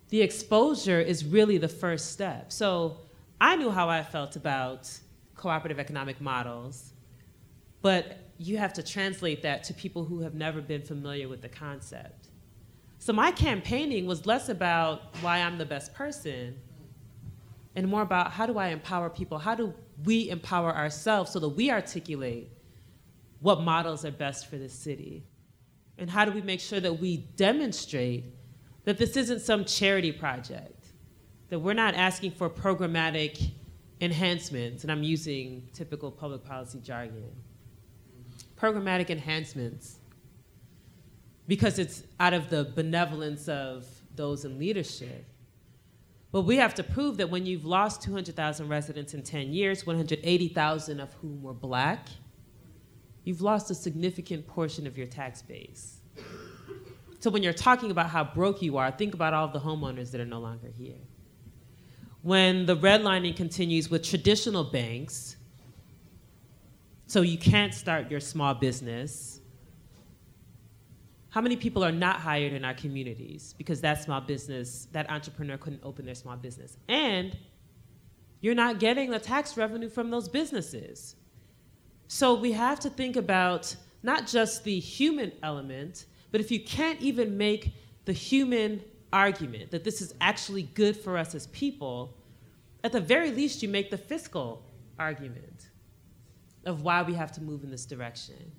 The 0.08 0.22
exposure 0.22 1.00
is 1.00 1.24
really 1.24 1.58
the 1.58 1.68
first 1.68 2.12
step. 2.12 2.52
So 2.52 2.98
I 3.40 3.56
knew 3.56 3.70
how 3.70 3.88
I 3.88 4.02
felt 4.02 4.36
about 4.36 4.90
cooperative 5.36 5.78
economic 5.78 6.20
models, 6.20 6.92
but 7.82 8.18
you 8.38 8.58
have 8.58 8.72
to 8.74 8.82
translate 8.82 9.42
that 9.42 9.64
to 9.64 9.74
people 9.74 10.04
who 10.04 10.20
have 10.20 10.34
never 10.34 10.60
been 10.60 10.82
familiar 10.82 11.28
with 11.28 11.42
the 11.42 11.48
concept. 11.48 12.28
So 12.98 13.12
my 13.12 13.30
campaigning 13.30 14.06
was 14.06 14.26
less 14.26 14.48
about 14.48 15.16
why 15.20 15.38
I'm 15.38 15.58
the 15.58 15.66
best 15.66 15.94
person 15.94 16.56
and 17.74 17.88
more 17.88 18.02
about 18.02 18.32
how 18.32 18.46
do 18.46 18.58
I 18.58 18.68
empower 18.68 19.10
people? 19.10 19.38
How 19.38 19.54
do 19.54 19.74
we 20.04 20.30
empower 20.30 20.74
ourselves 20.74 21.30
so 21.30 21.38
that 21.40 21.50
we 21.50 21.70
articulate 21.70 22.50
what 23.40 23.60
models 23.60 24.04
are 24.04 24.10
best 24.10 24.48
for 24.48 24.56
this 24.56 24.72
city? 24.72 25.24
And 25.98 26.10
how 26.10 26.24
do 26.24 26.32
we 26.32 26.40
make 26.42 26.60
sure 26.60 26.80
that 26.80 26.94
we 26.94 27.18
demonstrate 27.36 28.24
that 28.84 28.98
this 28.98 29.16
isn't 29.16 29.40
some 29.40 29.64
charity 29.64 30.12
project, 30.12 30.86
that 31.48 31.58
we're 31.58 31.74
not 31.74 31.94
asking 31.94 32.30
for 32.32 32.48
programmatic 32.48 33.50
enhancements, 34.00 34.82
and 34.82 34.92
I'm 34.92 35.02
using 35.02 35.68
typical 35.72 36.10
public 36.10 36.44
policy 36.44 36.80
jargon, 36.82 37.30
programmatic 38.58 39.10
enhancements, 39.10 39.98
because 41.46 41.78
it's 41.78 42.02
out 42.18 42.34
of 42.34 42.50
the 42.50 42.64
benevolence 42.74 43.48
of 43.48 43.86
those 44.14 44.44
in 44.44 44.58
leadership. 44.58 45.24
But 46.32 46.42
we 46.42 46.56
have 46.56 46.74
to 46.74 46.82
prove 46.82 47.16
that 47.18 47.30
when 47.30 47.46
you've 47.46 47.64
lost 47.64 48.02
200,000 48.02 48.68
residents 48.68 49.14
in 49.14 49.22
10 49.22 49.52
years, 49.52 49.86
180,000 49.86 51.00
of 51.00 51.12
whom 51.14 51.42
were 51.42 51.54
black, 51.54 52.08
you've 53.24 53.40
lost 53.40 53.70
a 53.70 53.74
significant 53.74 54.46
portion 54.46 54.86
of 54.86 54.98
your 54.98 55.06
tax 55.06 55.40
base. 55.40 56.00
So 57.20 57.30
when 57.30 57.42
you're 57.42 57.52
talking 57.52 57.90
about 57.90 58.10
how 58.10 58.24
broke 58.24 58.60
you 58.60 58.76
are, 58.76 58.90
think 58.90 59.14
about 59.14 59.34
all 59.34 59.48
the 59.48 59.58
homeowners 59.58 60.10
that 60.10 60.20
are 60.20 60.26
no 60.26 60.38
longer 60.38 60.68
here. 60.76 60.98
When 62.22 62.66
the 62.66 62.76
redlining 62.76 63.36
continues 63.36 63.90
with 63.90 64.02
traditional 64.02 64.64
banks, 64.64 65.36
so 67.06 67.22
you 67.22 67.38
can't 67.38 67.72
start 67.72 68.10
your 68.10 68.20
small 68.20 68.52
business, 68.54 69.40
how 71.30 71.40
many 71.40 71.56
people 71.56 71.84
are 71.84 71.92
not 71.92 72.16
hired 72.16 72.52
in 72.52 72.64
our 72.64 72.74
communities 72.74 73.54
because 73.58 73.80
that 73.82 74.02
small 74.02 74.20
business, 74.20 74.88
that 74.92 75.10
entrepreneur 75.10 75.58
couldn't 75.58 75.82
open 75.82 76.06
their 76.06 76.14
small 76.14 76.36
business? 76.36 76.76
And 76.88 77.36
you're 78.40 78.54
not 78.54 78.78
getting 78.78 79.10
the 79.10 79.18
tax 79.18 79.56
revenue 79.56 79.88
from 79.88 80.10
those 80.10 80.28
businesses. 80.28 81.16
So 82.08 82.34
we 82.34 82.52
have 82.52 82.80
to 82.80 82.90
think 82.90 83.16
about 83.16 83.74
not 84.02 84.26
just 84.26 84.64
the 84.64 84.78
human 84.78 85.32
element, 85.42 86.06
but 86.30 86.40
if 86.40 86.50
you 86.50 86.60
can't 86.60 87.00
even 87.00 87.36
make 87.36 87.74
the 88.04 88.12
human 88.12 88.82
argument 89.12 89.70
that 89.72 89.84
this 89.84 90.00
is 90.00 90.14
actually 90.20 90.62
good 90.74 90.96
for 90.96 91.18
us 91.18 91.34
as 91.34 91.48
people, 91.48 92.16
at 92.84 92.92
the 92.92 93.00
very 93.00 93.32
least, 93.32 93.62
you 93.62 93.68
make 93.68 93.90
the 93.90 93.98
fiscal 93.98 94.62
argument 94.98 95.70
of 96.64 96.82
why 96.82 97.02
we 97.02 97.14
have 97.14 97.32
to 97.32 97.42
move 97.42 97.64
in 97.64 97.70
this 97.70 97.84
direction. 97.84 98.52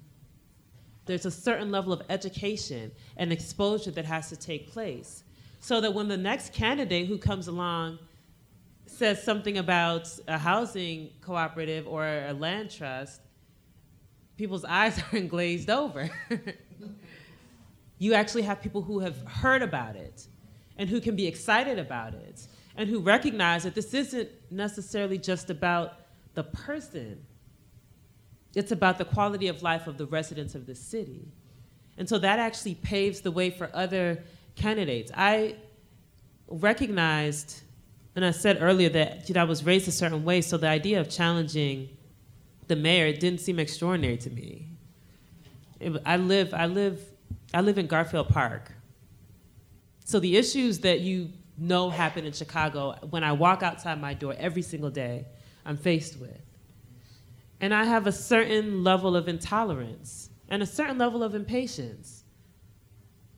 There's 1.07 1.25
a 1.25 1.31
certain 1.31 1.71
level 1.71 1.91
of 1.93 2.01
education 2.09 2.91
and 3.15 3.31
exposure 3.31 3.91
that 3.91 4.05
has 4.05 4.29
to 4.29 4.35
take 4.35 4.71
place 4.71 5.23
so 5.59 5.81
that 5.81 5.93
when 5.93 6.07
the 6.07 6.17
next 6.17 6.53
candidate 6.53 7.07
who 7.07 7.17
comes 7.17 7.47
along 7.47 7.99
says 8.85 9.21
something 9.21 9.57
about 9.57 10.09
a 10.27 10.37
housing 10.37 11.09
cooperative 11.21 11.87
or 11.87 12.05
a 12.05 12.33
land 12.33 12.71
trust, 12.71 13.21
people's 14.37 14.65
eyes 14.79 15.01
aren't 15.11 15.29
glazed 15.29 15.69
over. 15.69 16.09
you 17.97 18.13
actually 18.13 18.43
have 18.43 18.61
people 18.61 18.81
who 18.81 18.99
have 18.99 19.21
heard 19.25 19.61
about 19.61 19.95
it 19.95 20.27
and 20.77 20.89
who 20.89 21.01
can 21.01 21.15
be 21.15 21.27
excited 21.27 21.79
about 21.79 22.13
it 22.13 22.47
and 22.75 22.87
who 22.89 22.99
recognize 22.99 23.63
that 23.63 23.73
this 23.73 23.93
isn't 23.93 24.29
necessarily 24.51 25.17
just 25.17 25.49
about 25.49 25.95
the 26.35 26.43
person, 26.43 27.25
it's 28.57 28.71
about 28.71 28.97
the 28.97 29.05
quality 29.05 29.49
of 29.49 29.61
life 29.61 29.85
of 29.85 29.99
the 29.99 30.07
residents 30.07 30.55
of 30.55 30.65
the 30.65 30.73
city. 30.73 31.27
And 31.95 32.09
so 32.09 32.17
that 32.17 32.39
actually 32.39 32.73
paves 32.73 33.21
the 33.21 33.29
way 33.29 33.51
for 33.51 33.69
other 33.71 34.23
candidates. 34.55 35.11
I 35.15 35.57
recognized, 36.47 37.61
and 38.15 38.25
I 38.25 38.31
said 38.31 38.57
earlier 38.59 38.89
that 38.89 39.29
you 39.29 39.35
know, 39.35 39.41
I 39.41 39.43
was 39.43 39.63
raised 39.63 39.87
a 39.87 39.91
certain 39.91 40.23
way, 40.23 40.41
so 40.41 40.57
the 40.57 40.67
idea 40.67 40.99
of 40.99 41.07
challenging 41.07 41.89
the 42.67 42.75
mayor 42.75 43.13
didn't 43.13 43.41
seem 43.41 43.59
extraordinary 43.59 44.17
to 44.17 44.31
me. 44.31 44.65
It, 45.79 46.01
I 46.03 46.17
live, 46.17 46.51
I 46.55 46.65
live, 46.65 46.99
I 47.53 47.61
live 47.61 47.77
in 47.77 47.85
Garfield 47.85 48.29
Park. 48.29 48.71
So 50.03 50.19
the 50.19 50.35
issues 50.35 50.79
that 50.79 51.01
you 51.01 51.29
know 51.59 51.91
happen 51.91 52.25
in 52.25 52.33
Chicago, 52.33 52.95
when 53.11 53.23
I 53.23 53.33
walk 53.33 53.61
outside 53.61 54.01
my 54.01 54.15
door 54.15 54.35
every 54.39 54.63
single 54.63 54.89
day, 54.89 55.27
I'm 55.63 55.77
faced 55.77 56.19
with. 56.19 56.46
And 57.59 57.73
I 57.73 57.85
have 57.85 58.07
a 58.07 58.11
certain 58.11 58.83
level 58.83 59.15
of 59.15 59.27
intolerance 59.27 60.29
and 60.49 60.61
a 60.61 60.65
certain 60.65 60.97
level 60.97 61.23
of 61.23 61.35
impatience 61.35 62.23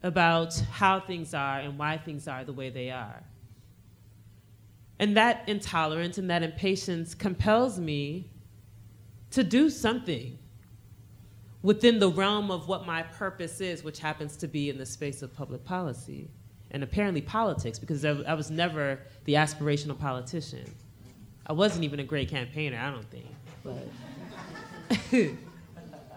about 0.03 0.53
how 0.71 0.99
things 0.99 1.33
are 1.33 1.59
and 1.59 1.77
why 1.77 1.97
things 1.97 2.27
are 2.27 2.43
the 2.43 2.53
way 2.53 2.69
they 2.69 2.89
are. 2.89 3.23
And 4.99 5.15
that 5.15 5.47
intolerance 5.47 6.17
and 6.17 6.29
that 6.29 6.43
impatience 6.43 7.15
compels 7.15 7.79
me 7.79 8.29
to 9.31 9.43
do 9.43 9.69
something 9.69 10.37
within 11.61 11.99
the 11.99 12.09
realm 12.09 12.51
of 12.51 12.67
what 12.67 12.85
my 12.85 13.03
purpose 13.03 13.61
is, 13.61 13.83
which 13.83 13.99
happens 13.99 14.35
to 14.37 14.47
be 14.47 14.69
in 14.69 14.77
the 14.77 14.85
space 14.85 15.21
of 15.21 15.33
public 15.33 15.63
policy 15.63 16.29
and 16.71 16.83
apparently 16.83 17.21
politics, 17.21 17.79
because 17.79 18.05
I 18.05 18.33
was 18.33 18.51
never 18.51 18.99
the 19.25 19.33
aspirational 19.33 19.97
politician. 19.97 20.65
I 21.47 21.53
wasn't 21.53 21.83
even 21.83 21.99
a 21.99 22.03
great 22.03 22.29
campaigner, 22.29 22.77
I 22.77 22.91
don't 22.91 23.09
think. 23.09 23.25
But, 23.63 23.87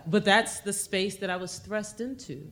but 0.06 0.24
that's 0.24 0.60
the 0.60 0.72
space 0.72 1.16
that 1.16 1.30
I 1.30 1.36
was 1.36 1.58
thrust 1.58 2.00
into. 2.00 2.50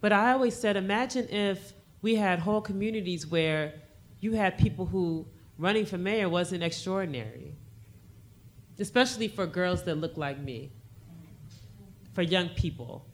But 0.00 0.12
I 0.12 0.32
always 0.32 0.54
said, 0.54 0.76
imagine 0.76 1.28
if 1.28 1.72
we 2.02 2.14
had 2.14 2.38
whole 2.38 2.60
communities 2.60 3.26
where 3.26 3.74
you 4.20 4.32
had 4.32 4.58
people 4.58 4.86
who 4.86 5.26
running 5.58 5.84
for 5.84 5.98
mayor 5.98 6.28
wasn't 6.28 6.62
extraordinary, 6.62 7.54
especially 8.78 9.28
for 9.28 9.46
girls 9.46 9.82
that 9.84 9.96
look 9.96 10.16
like 10.16 10.38
me, 10.38 10.70
for 12.12 12.22
young 12.22 12.48
people 12.50 13.04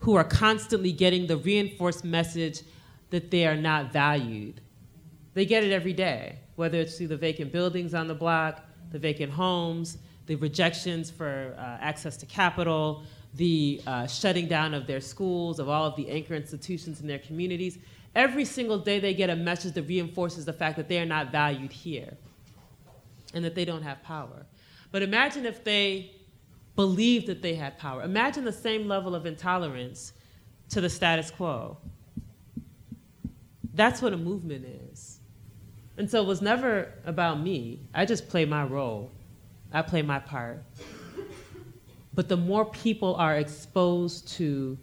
who 0.00 0.16
are 0.16 0.24
constantly 0.24 0.90
getting 0.90 1.28
the 1.28 1.36
reinforced 1.36 2.04
message 2.04 2.62
that 3.10 3.30
they 3.30 3.46
are 3.46 3.56
not 3.56 3.92
valued. 3.92 4.60
They 5.34 5.46
get 5.46 5.62
it 5.62 5.72
every 5.72 5.92
day, 5.92 6.40
whether 6.56 6.78
it's 6.78 6.98
through 6.98 7.08
the 7.08 7.16
vacant 7.16 7.52
buildings 7.52 7.94
on 7.94 8.08
the 8.08 8.14
block, 8.14 8.64
the 8.90 8.98
vacant 8.98 9.32
homes, 9.32 9.98
the 10.26 10.36
rejections 10.36 11.10
for 11.10 11.54
uh, 11.58 11.78
access 11.80 12.16
to 12.18 12.26
capital, 12.26 13.02
the 13.34 13.80
uh, 13.86 14.06
shutting 14.06 14.46
down 14.46 14.74
of 14.74 14.86
their 14.86 15.00
schools, 15.00 15.58
of 15.58 15.68
all 15.68 15.86
of 15.86 15.96
the 15.96 16.08
anchor 16.08 16.34
institutions 16.34 17.00
in 17.00 17.06
their 17.06 17.18
communities. 17.18 17.78
Every 18.14 18.44
single 18.44 18.78
day 18.78 18.98
they 19.00 19.14
get 19.14 19.30
a 19.30 19.36
message 19.36 19.74
that 19.74 19.84
reinforces 19.84 20.44
the 20.44 20.52
fact 20.52 20.76
that 20.76 20.88
they 20.88 20.98
are 20.98 21.06
not 21.06 21.32
valued 21.32 21.72
here 21.72 22.16
and 23.34 23.44
that 23.44 23.54
they 23.54 23.64
don't 23.64 23.82
have 23.82 24.02
power. 24.02 24.46
But 24.90 25.02
imagine 25.02 25.46
if 25.46 25.64
they 25.64 26.12
believed 26.76 27.26
that 27.26 27.42
they 27.42 27.54
had 27.54 27.78
power. 27.78 28.02
Imagine 28.02 28.44
the 28.44 28.52
same 28.52 28.86
level 28.86 29.14
of 29.14 29.24
intolerance 29.26 30.12
to 30.70 30.80
the 30.80 30.90
status 30.90 31.30
quo. 31.30 31.78
That's 33.74 34.02
what 34.02 34.12
a 34.12 34.18
movement 34.18 34.66
is. 34.92 35.18
And 35.96 36.10
so 36.10 36.22
it 36.22 36.26
was 36.26 36.42
never 36.42 36.92
about 37.04 37.40
me. 37.40 37.80
I 37.94 38.04
just 38.04 38.28
play 38.28 38.44
my 38.44 38.64
role. 38.64 39.10
I 39.72 39.82
play 39.82 40.02
my 40.02 40.18
part. 40.18 40.62
But 42.14 42.28
the 42.28 42.36
more 42.36 42.66
people 42.66 43.14
are 43.14 43.36
exposed 43.36 44.28
to 44.36 44.78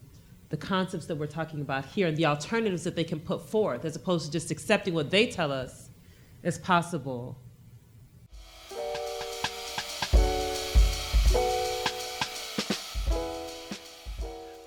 the 0.50 0.58
concepts 0.58 1.06
that 1.06 1.16
we're 1.16 1.28
talking 1.28 1.62
about 1.62 1.86
here 1.86 2.08
and 2.08 2.18
the 2.18 2.26
alternatives 2.26 2.84
that 2.84 2.96
they 2.96 3.04
can 3.04 3.20
put 3.20 3.48
forth, 3.48 3.86
as 3.86 3.96
opposed 3.96 4.26
to 4.26 4.32
just 4.32 4.50
accepting 4.50 4.96
what 4.96 5.12
they 5.12 5.28
tell 5.28 5.52
us 5.52 5.90
is 6.42 6.58
possible. 6.58 7.38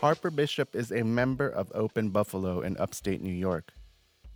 Harper 0.01 0.31
Bishop 0.31 0.75
is 0.75 0.91
a 0.93 1.03
member 1.03 1.49
of 1.49 1.71
Open 1.75 2.11
Buffalo 2.11 2.61
in 2.61 2.77
upstate 2.77 3.23
New 3.23 3.33
York. 3.33 3.73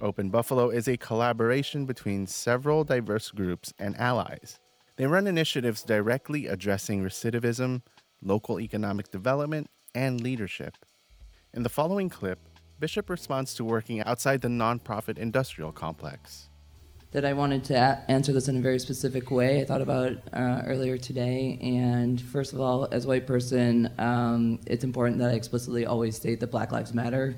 Open 0.01 0.31
Buffalo 0.31 0.71
is 0.71 0.89
a 0.89 0.97
collaboration 0.97 1.87
between 1.87 2.27
several 2.27 2.85
diverse 2.85 3.31
groups 3.31 3.73
and 3.79 3.97
allies. 3.97 4.61
They 4.97 5.07
run 5.07 5.27
initiatives 5.27 5.83
directly 5.83 6.47
addressing 6.47 7.03
recidivism, 7.03 7.83
local 8.23 8.59
economic 8.59 9.11
development, 9.11 9.69
and 9.95 10.21
leadership. 10.23 10.75
In 11.53 11.63
the 11.63 11.69
following 11.69 12.09
clip, 12.09 12.39
Bishop 12.81 13.11
responds 13.11 13.55
to 13.55 13.65
working 13.65 14.01
outside 14.03 14.41
the 14.41 14.49
nonprofit 14.49 15.19
industrial 15.19 15.71
complex. 15.71 16.49
That 17.13 17.27
I 17.27 17.35
wanted 17.35 17.63
to 17.65 17.75
a- 17.75 18.03
answer 18.09 18.33
this 18.33 18.49
in 18.49 18.57
a 18.57 18.61
very 18.61 18.79
specific 18.79 19.31
way. 19.31 19.61
I 19.61 19.65
thought 19.65 19.83
about 19.83 20.13
uh, 20.33 20.63
earlier 20.67 20.97
today, 20.97 21.59
and 21.63 22.21
first 22.21 22.55
of 22.55 22.61
all, 22.61 22.89
as 22.91 23.05
a 23.05 23.09
white 23.09 23.27
person, 23.27 23.91
um, 23.99 24.61
it's 24.67 24.85
important 24.85 25.19
that 25.19 25.31
I 25.31 25.35
explicitly 25.35 25.85
always 25.85 26.17
state 26.17 26.41
that 26.41 26.51
Black 26.51 26.73
Lives 26.73 26.95
Matter, 26.95 27.37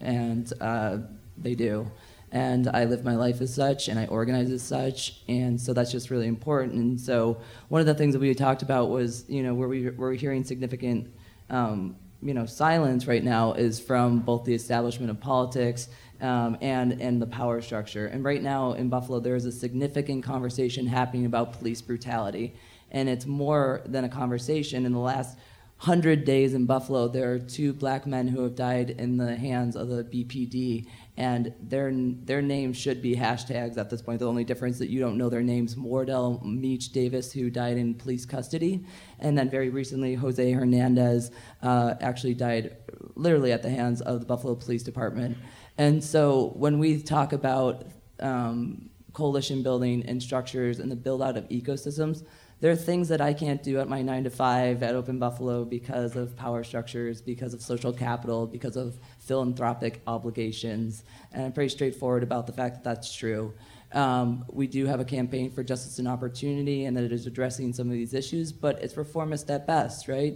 and 0.00 0.52
uh, 0.60 0.98
they 1.38 1.54
do. 1.54 1.90
And 2.32 2.68
I 2.68 2.84
live 2.84 3.04
my 3.04 3.14
life 3.14 3.40
as 3.40 3.54
such, 3.54 3.88
and 3.88 3.98
I 3.98 4.06
organize 4.06 4.50
as 4.50 4.62
such, 4.62 5.20
and 5.28 5.60
so 5.60 5.72
that's 5.72 5.92
just 5.92 6.10
really 6.10 6.26
important. 6.26 6.74
And 6.74 7.00
so 7.00 7.38
one 7.68 7.80
of 7.80 7.86
the 7.86 7.94
things 7.94 8.14
that 8.14 8.20
we 8.20 8.34
talked 8.34 8.62
about 8.62 8.90
was, 8.90 9.24
you 9.28 9.42
know, 9.42 9.54
where 9.54 9.68
we 9.68 9.90
were 9.90 10.12
hearing 10.12 10.44
significant, 10.44 11.12
um, 11.50 11.96
you 12.22 12.34
know, 12.34 12.44
silence 12.44 13.06
right 13.06 13.22
now 13.22 13.52
is 13.52 13.78
from 13.78 14.20
both 14.20 14.44
the 14.44 14.54
establishment 14.54 15.10
of 15.10 15.20
politics 15.20 15.88
um, 16.20 16.56
and 16.60 17.00
and 17.00 17.22
the 17.22 17.26
power 17.26 17.60
structure. 17.60 18.06
And 18.06 18.24
right 18.24 18.42
now 18.42 18.72
in 18.72 18.88
Buffalo, 18.88 19.20
there 19.20 19.36
is 19.36 19.44
a 19.44 19.52
significant 19.52 20.24
conversation 20.24 20.86
happening 20.86 21.26
about 21.26 21.52
police 21.52 21.80
brutality, 21.80 22.54
and 22.90 23.08
it's 23.08 23.26
more 23.26 23.82
than 23.86 24.04
a 24.04 24.08
conversation. 24.08 24.84
In 24.84 24.92
the 24.92 24.98
last 24.98 25.38
100 25.78 26.24
days 26.24 26.54
in 26.54 26.64
Buffalo, 26.64 27.06
there 27.06 27.34
are 27.34 27.38
two 27.38 27.74
black 27.74 28.06
men 28.06 28.28
who 28.28 28.42
have 28.42 28.54
died 28.54 28.90
in 28.90 29.18
the 29.18 29.36
hands 29.36 29.76
of 29.76 29.88
the 29.88 30.04
BPD, 30.04 30.86
and 31.16 31.52
their 31.60 31.90
their 31.92 32.42
names 32.42 32.76
should 32.76 33.00
be 33.00 33.16
hashtags 33.16 33.78
at 33.78 33.88
this 33.88 34.02
point. 34.02 34.20
The 34.20 34.28
only 34.28 34.44
difference 34.44 34.78
that 34.78 34.90
you 34.90 35.00
don't 35.00 35.16
know 35.16 35.28
their 35.28 35.42
names: 35.42 35.74
Wardel 35.74 36.42
Meech 36.44 36.90
Davis, 36.90 37.32
who 37.32 37.50
died 37.50 37.76
in 37.76 37.94
police 37.94 38.26
custody, 38.26 38.84
and 39.18 39.36
then 39.36 39.48
very 39.48 39.70
recently 39.70 40.14
Jose 40.14 40.52
Hernandez 40.52 41.30
uh, 41.62 41.94
actually 42.00 42.34
died 42.34 42.76
literally 43.14 43.52
at 43.52 43.62
the 43.62 43.70
hands 43.70 44.00
of 44.02 44.20
the 44.20 44.26
Buffalo 44.26 44.54
Police 44.54 44.82
Department. 44.82 45.36
And 45.78 46.02
so 46.02 46.52
when 46.56 46.78
we 46.78 47.02
talk 47.02 47.32
about 47.32 47.84
um, 48.20 48.90
coalition 49.12 49.62
building 49.62 50.04
and 50.06 50.22
structures 50.22 50.78
and 50.78 50.90
the 50.90 50.96
build 50.96 51.22
out 51.22 51.36
of 51.36 51.48
ecosystems, 51.48 52.24
there 52.60 52.72
are 52.72 52.76
things 52.76 53.08
that 53.08 53.20
I 53.20 53.34
can't 53.34 53.62
do 53.62 53.80
at 53.80 53.88
my 53.88 54.00
nine 54.00 54.24
to 54.24 54.30
five 54.30 54.82
at 54.82 54.94
Open 54.94 55.18
Buffalo 55.18 55.64
because 55.64 56.16
of 56.16 56.34
power 56.36 56.64
structures, 56.64 57.20
because 57.20 57.52
of 57.52 57.60
social 57.60 57.92
capital, 57.92 58.46
because 58.46 58.76
of 58.76 58.96
philanthropic 59.18 60.00
obligations. 60.06 61.04
And 61.32 61.44
I'm 61.44 61.52
pretty 61.52 61.68
straightforward 61.68 62.22
about 62.22 62.46
the 62.46 62.54
fact 62.54 62.76
that 62.76 62.84
that's 62.84 63.14
true. 63.14 63.52
Um, 63.92 64.46
we 64.48 64.66
do 64.66 64.86
have 64.86 65.00
a 65.00 65.04
campaign 65.04 65.50
for 65.50 65.62
justice 65.62 65.98
and 65.98 66.08
opportunity, 66.08 66.86
and 66.86 66.96
that 66.96 67.04
it 67.04 67.12
is 67.12 67.26
addressing 67.26 67.74
some 67.74 67.88
of 67.88 67.92
these 67.92 68.14
issues, 68.14 68.52
but 68.52 68.82
it's 68.82 68.96
reformist 68.96 69.50
at 69.50 69.66
best, 69.66 70.08
right? 70.08 70.34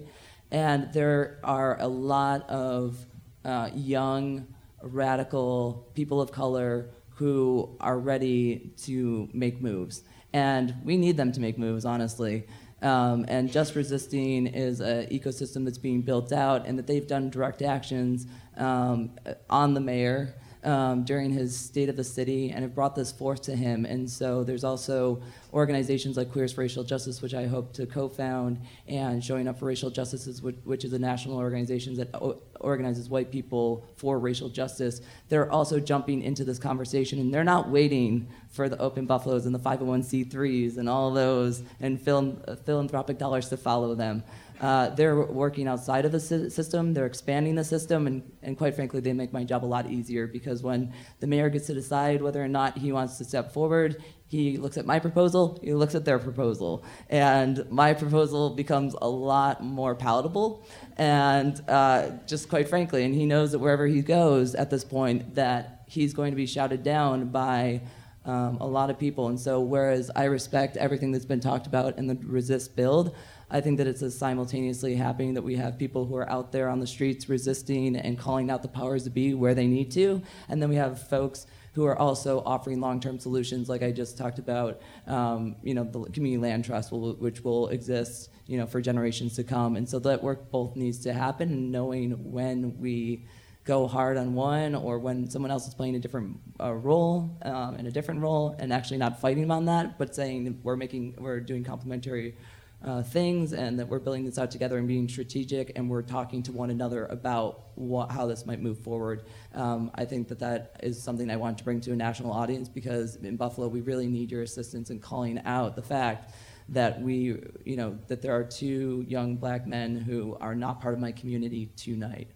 And 0.51 0.93
there 0.93 1.39
are 1.43 1.81
a 1.81 1.89
lot 1.89 2.49
of 2.51 2.99
uh, 3.45 3.71
young, 3.75 4.47
radical 4.83 5.89
people 5.95 6.21
of 6.21 6.33
color 6.33 6.91
who 7.15 7.77
are 7.81 7.99
ready 7.99 8.73
to 8.83 9.29
make 9.33 9.61
moves 9.61 10.03
and 10.33 10.75
we 10.85 10.97
need 10.97 11.17
them 11.17 11.33
to 11.33 11.41
make 11.41 11.59
moves, 11.59 11.85
honestly. 11.85 12.47
Um, 12.83 13.27
and 13.29 13.53
Just 13.53 13.75
Resisting 13.75 14.47
is 14.47 14.81
an 14.81 15.07
ecosystem 15.09 15.65
that's 15.65 15.79
being 15.79 16.03
built 16.03 16.33
out, 16.33 16.67
and 16.67 16.79
that 16.79 16.87
they've 16.87 17.07
done 17.07 17.31
direct 17.31 17.63
actions 17.63 18.27
um, 18.57 19.11
on 19.49 19.75
the 19.75 19.81
mayor 19.81 20.35
um, 20.65 21.05
during 21.05 21.31
his 21.31 21.57
state 21.57 21.89
of 21.89 21.97
the 21.97 22.05
city 22.05 22.51
and 22.51 22.63
have 22.63 22.75
brought 22.75 22.95
this 22.95 23.11
forth 23.13 23.43
to 23.43 23.57
him. 23.57 23.85
And 23.85 24.09
so 24.09 24.45
there's 24.45 24.65
also 24.65 25.23
organizations 25.53 26.17
like 26.17 26.31
Queers 26.31 26.53
for 26.53 26.61
Racial 26.61 26.85
Justice, 26.85 27.23
which 27.23 27.35
I 27.35 27.47
hope 27.47 27.73
to 27.75 27.87
co-found, 27.87 28.61
and 28.87 29.25
Showing 29.25 29.49
Up 29.49 29.59
for 29.59 29.67
Racial 29.67 29.91
Justice, 29.91 30.41
which, 30.41 30.57
which 30.65 30.85
is 30.85 30.93
a 30.93 30.99
national 30.99 31.39
organization 31.39 31.95
that 31.97 32.15
o- 32.15 32.41
organizes 32.61 33.09
white 33.09 33.31
people 33.31 33.85
for 33.97 34.19
racial 34.19 34.49
justice. 34.49 35.01
They're 35.29 35.51
also 35.51 35.81
jumping 35.81 36.23
into 36.23 36.45
this 36.45 36.59
conversation, 36.59 37.19
and 37.19 37.33
they're 37.33 37.45
not 37.45 37.71
waiting 37.71 38.29
for 38.51 38.69
the 38.69 38.79
Open 38.79 39.07
Buffaloes 39.07 39.47
and 39.47 39.55
the 39.55 39.59
501c3s 39.59 40.77
and 40.77 40.89
all 40.89 41.11
those 41.13 41.63
and 41.81 42.01
philanthropic 42.01 43.19
dollars 43.19 43.49
to 43.49 43.57
follow 43.57 43.95
them. 43.95 44.23
Uh, 44.61 44.91
they're 44.91 45.23
working 45.23 45.67
outside 45.67 46.05
of 46.05 46.13
the 46.13 46.21
system, 46.21 46.93
they're 46.93 47.07
expanding 47.07 47.55
the 47.55 47.65
system, 47.65 48.07
and, 48.07 48.23
and 48.43 48.59
quite 48.59 48.75
frankly, 48.75 49.01
they 49.01 49.13
make 49.13 49.33
my 49.33 49.43
job 49.43 49.65
a 49.65 49.67
lot 49.67 49.91
easier 49.91 50.27
because 50.27 50.63
when 50.63 50.93
the 51.21 51.27
mayor 51.27 51.49
gets 51.49 51.67
to 51.67 51.75
decide 51.75 52.21
whether 52.21 52.43
or 52.45 52.49
not 52.49 52.77
he 52.77 52.93
wants 52.93 53.17
to 53.17 53.25
step 53.25 53.53
forward, 53.53 54.03
he 54.27 54.59
looks 54.59 54.77
at 54.77 54.85
my 54.85 54.99
proposal, 54.99 55.59
he 55.63 55.73
looks 55.73 55.95
at 55.95 56.05
their 56.05 56.19
proposal, 56.19 56.85
and 57.09 57.69
my 57.71 57.95
proposal 57.95 58.51
becomes 58.51 58.95
a 59.01 59.09
lot 59.09 59.65
more 59.65 59.95
palatable. 59.95 60.65
And 60.97 61.61
uh, 61.67 62.11
just 62.27 62.49
quite 62.49 62.69
frankly, 62.69 63.05
and 63.05 63.15
he 63.15 63.25
knows 63.25 63.53
that 63.53 63.59
wherever 63.59 63.87
he 63.87 64.03
goes 64.03 64.55
at 64.55 64.69
this 64.69 64.85
point, 64.85 65.35
that 65.35 65.85
he's 65.87 66.13
going 66.13 66.31
to 66.31 66.37
be 66.37 66.47
shouted 66.47 66.83
down 66.85 67.31
by 67.31 67.81
um, 68.25 68.59
a 68.61 68.67
lot 68.67 68.91
of 68.91 68.99
people. 68.99 69.29
And 69.29 69.41
so, 69.41 69.61
whereas 69.61 70.11
I 70.15 70.25
respect 70.25 70.77
everything 70.77 71.11
that's 71.11 71.25
been 71.25 71.41
talked 71.41 71.67
about 71.67 71.99
in 71.99 72.07
the 72.07 72.17
resist 72.23 72.77
build, 72.77 73.17
I 73.51 73.61
think 73.61 73.79
that 73.79 73.87
it's 73.87 74.17
simultaneously 74.17 74.95
happening 74.95 75.35
that 75.35 75.43
we 75.43 75.57
have 75.57 75.77
people 75.77 76.07
who 76.07 76.17
are 76.17 76.31
out 76.31 76.53
there 76.53 76.69
on 76.69 76.79
the 76.79 76.87
streets 76.87 77.29
resisting 77.29 77.97
and 77.97 78.19
calling 78.19 78.51
out 78.51 78.63
the 78.63 78.69
powers 78.69 79.05
to 79.05 79.11
be 79.11 79.35
where 79.35 79.55
they 79.55 79.67
need 79.67 79.91
to, 79.93 80.23
and 80.49 80.63
then 80.63 80.69
we 80.69 80.77
have 80.77 81.09
folks 81.09 81.47
who 81.73 81.85
are 81.85 81.97
also 81.97 82.43
offering 82.45 82.81
long-term 82.81 83.19
solutions, 83.19 83.69
like 83.69 83.83
I 83.83 83.93
just 83.93 84.19
talked 84.19 84.39
about. 84.39 84.81
Um, 85.07 85.57
you 85.63 85.75
know, 85.75 85.85
the 85.85 86.11
community 86.11 86.39
land 86.39 86.65
trust, 86.65 86.91
will, 86.91 87.15
which 87.15 87.43
will 87.45 87.69
exist, 87.69 88.31
you 88.47 88.59
know, 88.59 88.67
for 88.67 88.81
generations 88.81 89.37
to 89.37 89.45
come, 89.45 89.77
and 89.77 89.89
so 89.89 89.99
that 90.01 90.23
work 90.23 90.51
both 90.51 90.77
needs 90.77 90.99
to 91.01 91.13
happen. 91.13 91.49
And 91.51 91.73
knowing 91.73 92.33
when 92.33 92.79
we 92.79 93.27
go 93.65 93.87
hard 93.87 94.17
on 94.17 94.35
one, 94.35 94.75
or 94.75 94.99
when 94.99 95.29
someone 95.31 95.51
else 95.51 95.69
is 95.69 95.75
playing 95.75 95.95
a 95.95 95.99
different 95.99 96.41
uh, 96.59 96.73
role 96.73 97.37
um, 97.43 97.77
in 97.77 97.87
a 97.87 97.91
different 97.91 98.21
role, 98.21 98.57
and 98.59 98.73
actually 98.73 98.99
not 98.99 99.21
fighting 99.21 99.51
on 99.51 99.67
that, 99.67 99.99
but 99.99 100.15
saying 100.15 100.59
we're 100.63 100.77
making, 100.77 101.15
we're 101.19 101.41
doing 101.41 101.63
complementary 101.63 102.37
uh, 102.85 103.03
things 103.03 103.53
and 103.53 103.79
that 103.79 103.87
we're 103.87 103.99
building 103.99 104.25
this 104.25 104.39
out 104.39 104.51
together 104.51 104.79
and 104.79 104.89
being 104.89 105.09
strategic 105.09 105.73
and 105.77 105.89
we're 105.89 106.03
talking 106.03 106.43
to 106.43 106.53
one 106.53 106.71
another 106.71 107.07
about 107.07 107.69
what, 107.75 108.11
how 108.11 108.27
this 108.27 108.47
might 108.47 108.61
move 108.61 108.79
forward. 108.79 109.25
Um, 109.55 109.91
I 109.95 110.05
think 110.05 110.29
that 110.29 110.39
that 110.39 110.77
is 110.83 111.03
something 111.03 111.31
I 111.31 111.37
want 111.37 111.59
to 111.59 111.65
bring 111.65 111.81
to 111.83 111.93
a 111.93 111.97
national 111.97 112.33
audience 112.33 112.69
because 112.69 113.17
in 113.17 113.37
Buffalo 113.37 113.69
we 113.69 113.81
really 113.83 114.07
need 114.07 114.31
your 114.31 114.43
assistance 114.43 114.91
in 114.91 114.99
calling 114.99 115.41
out 115.45 115.77
the 115.77 115.83
fact 115.83 116.35
that 116.71 117.01
we, 117.01 117.37
you 117.65 117.77
know, 117.77 117.99
that 118.07 118.23
there 118.23 118.35
are 118.35 118.45
two 118.45 119.05
young 119.09 119.37
black 119.37 119.67
men 119.67 119.97
who 119.97 120.37
are 120.41 120.55
not 120.55 120.81
part 120.81 120.95
of 120.95 121.01
my 121.01 121.13
community 121.13 121.67
tonight. 121.77 122.29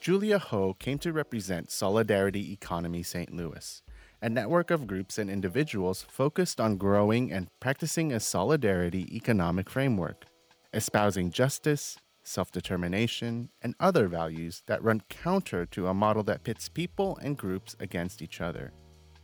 Julia 0.00 0.38
Ho 0.38 0.72
came 0.72 0.98
to 1.00 1.12
represent 1.12 1.70
Solidarity 1.70 2.54
Economy 2.54 3.02
St. 3.02 3.34
Louis, 3.34 3.82
a 4.22 4.30
network 4.30 4.70
of 4.70 4.86
groups 4.86 5.18
and 5.18 5.28
individuals 5.28 6.06
focused 6.08 6.58
on 6.58 6.78
growing 6.78 7.30
and 7.30 7.48
practicing 7.60 8.10
a 8.10 8.18
solidarity 8.18 9.14
economic 9.14 9.68
framework, 9.68 10.24
espousing 10.72 11.30
justice, 11.30 11.98
self 12.24 12.50
determination, 12.50 13.50
and 13.60 13.74
other 13.78 14.08
values 14.08 14.62
that 14.66 14.82
run 14.82 15.02
counter 15.10 15.66
to 15.66 15.88
a 15.88 15.92
model 15.92 16.22
that 16.22 16.44
pits 16.44 16.70
people 16.70 17.18
and 17.18 17.36
groups 17.36 17.76
against 17.78 18.22
each 18.22 18.40
other. 18.40 18.72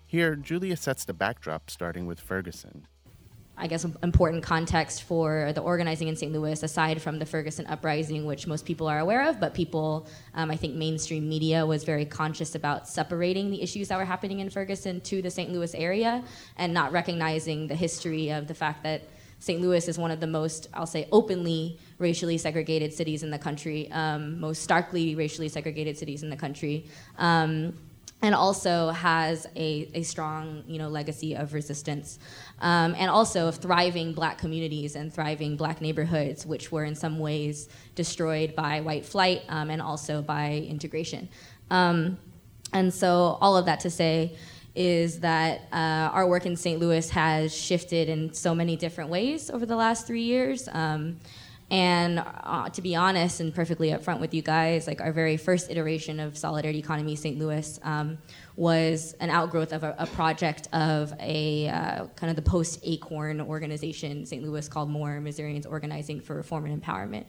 Here, 0.04 0.36
Julia 0.36 0.76
sets 0.76 1.06
the 1.06 1.14
backdrop 1.14 1.70
starting 1.70 2.04
with 2.04 2.20
Ferguson. 2.20 2.86
I 3.58 3.66
guess, 3.68 3.84
important 3.84 4.42
context 4.42 5.04
for 5.04 5.52
the 5.54 5.62
organizing 5.62 6.08
in 6.08 6.16
St. 6.16 6.30
Louis, 6.30 6.62
aside 6.62 7.00
from 7.00 7.18
the 7.18 7.24
Ferguson 7.24 7.66
uprising, 7.66 8.26
which 8.26 8.46
most 8.46 8.66
people 8.66 8.86
are 8.86 8.98
aware 8.98 9.28
of, 9.28 9.40
but 9.40 9.54
people, 9.54 10.06
um, 10.34 10.50
I 10.50 10.56
think 10.56 10.74
mainstream 10.74 11.26
media 11.26 11.64
was 11.64 11.82
very 11.82 12.04
conscious 12.04 12.54
about 12.54 12.86
separating 12.86 13.50
the 13.50 13.62
issues 13.62 13.88
that 13.88 13.96
were 13.96 14.04
happening 14.04 14.40
in 14.40 14.50
Ferguson 14.50 15.00
to 15.02 15.22
the 15.22 15.30
St. 15.30 15.50
Louis 15.50 15.74
area 15.74 16.22
and 16.58 16.74
not 16.74 16.92
recognizing 16.92 17.66
the 17.66 17.74
history 17.74 18.30
of 18.30 18.46
the 18.46 18.54
fact 18.54 18.82
that 18.82 19.08
St. 19.38 19.60
Louis 19.60 19.86
is 19.88 19.98
one 19.98 20.10
of 20.10 20.20
the 20.20 20.26
most, 20.26 20.68
I'll 20.74 20.86
say, 20.86 21.08
openly 21.12 21.78
racially 21.98 22.38
segregated 22.38 22.92
cities 22.92 23.22
in 23.22 23.30
the 23.30 23.38
country, 23.38 23.90
um, 23.90 24.40
most 24.40 24.62
starkly 24.62 25.14
racially 25.14 25.48
segregated 25.48 25.96
cities 25.96 26.22
in 26.22 26.30
the 26.30 26.36
country. 26.36 26.86
Um, 27.18 27.74
and 28.22 28.34
also 28.34 28.90
has 28.90 29.46
a, 29.56 29.90
a 29.94 30.02
strong 30.02 30.64
you 30.66 30.78
know, 30.78 30.88
legacy 30.88 31.34
of 31.34 31.52
resistance. 31.52 32.18
Um, 32.60 32.94
and 32.96 33.10
also 33.10 33.48
of 33.48 33.56
thriving 33.56 34.14
black 34.14 34.38
communities 34.38 34.96
and 34.96 35.12
thriving 35.12 35.56
black 35.56 35.80
neighborhoods, 35.80 36.46
which 36.46 36.72
were 36.72 36.84
in 36.84 36.94
some 36.94 37.18
ways 37.18 37.68
destroyed 37.94 38.56
by 38.56 38.80
white 38.80 39.04
flight 39.04 39.42
um, 39.48 39.70
and 39.70 39.82
also 39.82 40.22
by 40.22 40.66
integration. 40.68 41.28
Um, 41.70 42.18
and 42.72 42.92
so, 42.92 43.38
all 43.40 43.56
of 43.56 43.66
that 43.66 43.80
to 43.80 43.90
say 43.90 44.36
is 44.74 45.20
that 45.20 45.62
uh, 45.72 46.10
our 46.12 46.26
work 46.28 46.46
in 46.46 46.56
St. 46.56 46.78
Louis 46.78 47.08
has 47.10 47.54
shifted 47.56 48.08
in 48.08 48.32
so 48.34 48.54
many 48.54 48.76
different 48.76 49.08
ways 49.08 49.50
over 49.50 49.64
the 49.64 49.76
last 49.76 50.06
three 50.06 50.22
years. 50.22 50.68
And 51.70 52.20
uh, 52.20 52.68
to 52.70 52.82
be 52.82 52.94
honest 52.94 53.40
and 53.40 53.52
perfectly 53.52 53.90
upfront 53.90 54.20
with 54.20 54.32
you 54.32 54.42
guys, 54.42 54.86
like 54.86 55.00
our 55.00 55.12
very 55.12 55.36
first 55.36 55.68
iteration 55.68 56.20
of 56.20 56.38
Solidarity 56.38 56.78
Economy 56.78 57.16
St. 57.16 57.38
Louis 57.38 57.80
um, 57.82 58.18
was 58.54 59.14
an 59.18 59.30
outgrowth 59.30 59.72
of 59.72 59.82
a, 59.82 59.96
a 59.98 60.06
project 60.06 60.68
of 60.72 61.12
a 61.18 61.68
uh, 61.68 62.06
kind 62.14 62.30
of 62.30 62.36
the 62.36 62.42
post 62.42 62.78
ACORN 62.84 63.40
organization, 63.40 64.24
St. 64.24 64.44
Louis 64.44 64.68
called 64.68 64.90
More 64.90 65.20
Missourians 65.20 65.66
Organizing 65.66 66.20
for 66.20 66.36
Reform 66.36 66.66
and 66.66 66.80
Empowerment, 66.80 67.24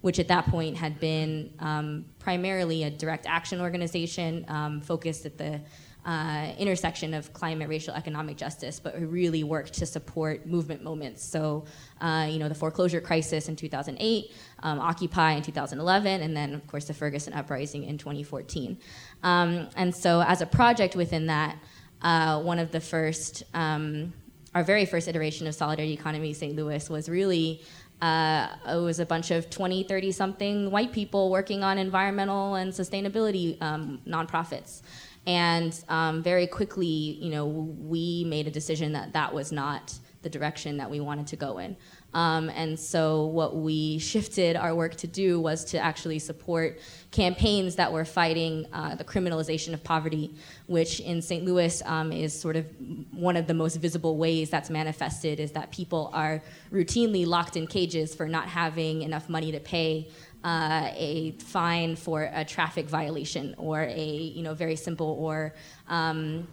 which 0.00 0.18
at 0.18 0.28
that 0.28 0.46
point 0.46 0.74
had 0.78 0.98
been 0.98 1.52
um, 1.58 2.06
primarily 2.18 2.84
a 2.84 2.90
direct 2.90 3.26
action 3.26 3.60
organization 3.60 4.46
um, 4.48 4.80
focused 4.80 5.26
at 5.26 5.36
the 5.36 5.60
uh, 6.04 6.52
intersection 6.58 7.14
of 7.14 7.32
climate, 7.32 7.68
racial, 7.68 7.94
economic 7.94 8.36
justice, 8.36 8.80
but 8.80 8.98
we 8.98 9.06
really 9.06 9.44
worked 9.44 9.72
to 9.74 9.86
support 9.86 10.46
movement 10.46 10.82
moments. 10.82 11.22
So, 11.22 11.64
uh, 12.00 12.26
you 12.28 12.38
know, 12.38 12.48
the 12.48 12.54
foreclosure 12.54 13.00
crisis 13.00 13.48
in 13.48 13.56
2008, 13.56 14.32
um, 14.62 14.80
Occupy 14.80 15.32
in 15.32 15.42
2011, 15.42 16.22
and 16.22 16.36
then, 16.36 16.54
of 16.54 16.66
course, 16.66 16.86
the 16.86 16.94
Ferguson 16.94 17.32
Uprising 17.32 17.84
in 17.84 17.98
2014. 17.98 18.78
Um, 19.22 19.68
and 19.76 19.94
so, 19.94 20.22
as 20.22 20.40
a 20.40 20.46
project 20.46 20.96
within 20.96 21.26
that, 21.26 21.56
uh, 22.02 22.42
one 22.42 22.58
of 22.58 22.72
the 22.72 22.80
first, 22.80 23.44
um, 23.54 24.12
our 24.54 24.64
very 24.64 24.84
first 24.84 25.06
iteration 25.06 25.46
of 25.46 25.54
Solidarity 25.54 25.94
Economy 25.94 26.32
St. 26.32 26.56
Louis 26.56 26.90
was 26.90 27.08
really 27.08 27.62
uh, 28.02 28.48
it 28.68 28.78
was 28.78 28.98
a 28.98 29.06
bunch 29.06 29.30
of 29.30 29.48
20, 29.48 29.84
30 29.84 30.10
something 30.10 30.70
white 30.72 30.92
people 30.92 31.30
working 31.30 31.62
on 31.62 31.78
environmental 31.78 32.56
and 32.56 32.72
sustainability 32.72 33.62
um, 33.62 34.00
nonprofits. 34.04 34.82
And 35.26 35.78
um, 35.88 36.22
very 36.22 36.46
quickly, 36.46 36.86
you 36.86 37.30
know, 37.30 37.46
we 37.46 38.24
made 38.26 38.46
a 38.46 38.50
decision 38.50 38.92
that 38.92 39.12
that 39.12 39.32
was 39.32 39.52
not 39.52 39.94
the 40.22 40.28
direction 40.28 40.76
that 40.76 40.90
we 40.90 41.00
wanted 41.00 41.26
to 41.28 41.36
go 41.36 41.58
in. 41.58 41.76
Um, 42.14 42.50
and 42.50 42.78
so, 42.78 43.26
what 43.26 43.56
we 43.56 43.98
shifted 43.98 44.54
our 44.54 44.74
work 44.74 44.96
to 44.96 45.06
do 45.06 45.40
was 45.40 45.64
to 45.66 45.78
actually 45.78 46.18
support 46.18 46.78
campaigns 47.10 47.76
that 47.76 47.90
were 47.90 48.04
fighting 48.04 48.66
uh, 48.72 48.94
the 48.96 49.04
criminalization 49.04 49.72
of 49.72 49.82
poverty, 49.82 50.34
which 50.66 51.00
in 51.00 51.22
St. 51.22 51.44
Louis 51.44 51.82
um, 51.86 52.12
is 52.12 52.38
sort 52.38 52.56
of 52.56 52.66
one 53.12 53.36
of 53.36 53.46
the 53.46 53.54
most 53.54 53.76
visible 53.76 54.18
ways 54.18 54.50
that's 54.50 54.68
manifested 54.68 55.40
is 55.40 55.52
that 55.52 55.72
people 55.72 56.10
are 56.12 56.42
routinely 56.70 57.26
locked 57.26 57.56
in 57.56 57.66
cages 57.66 58.14
for 58.14 58.28
not 58.28 58.46
having 58.46 59.02
enough 59.02 59.30
money 59.30 59.50
to 59.50 59.60
pay 59.60 60.08
uh, 60.44 60.90
a 60.94 61.32
fine 61.38 61.96
for 61.96 62.30
a 62.34 62.44
traffic 62.44 62.86
violation 62.86 63.54
or 63.58 63.82
a 63.82 64.04
you 64.04 64.42
know 64.42 64.54
very 64.54 64.76
simple 64.76 65.16
or 65.20 65.54
um, 65.88 66.46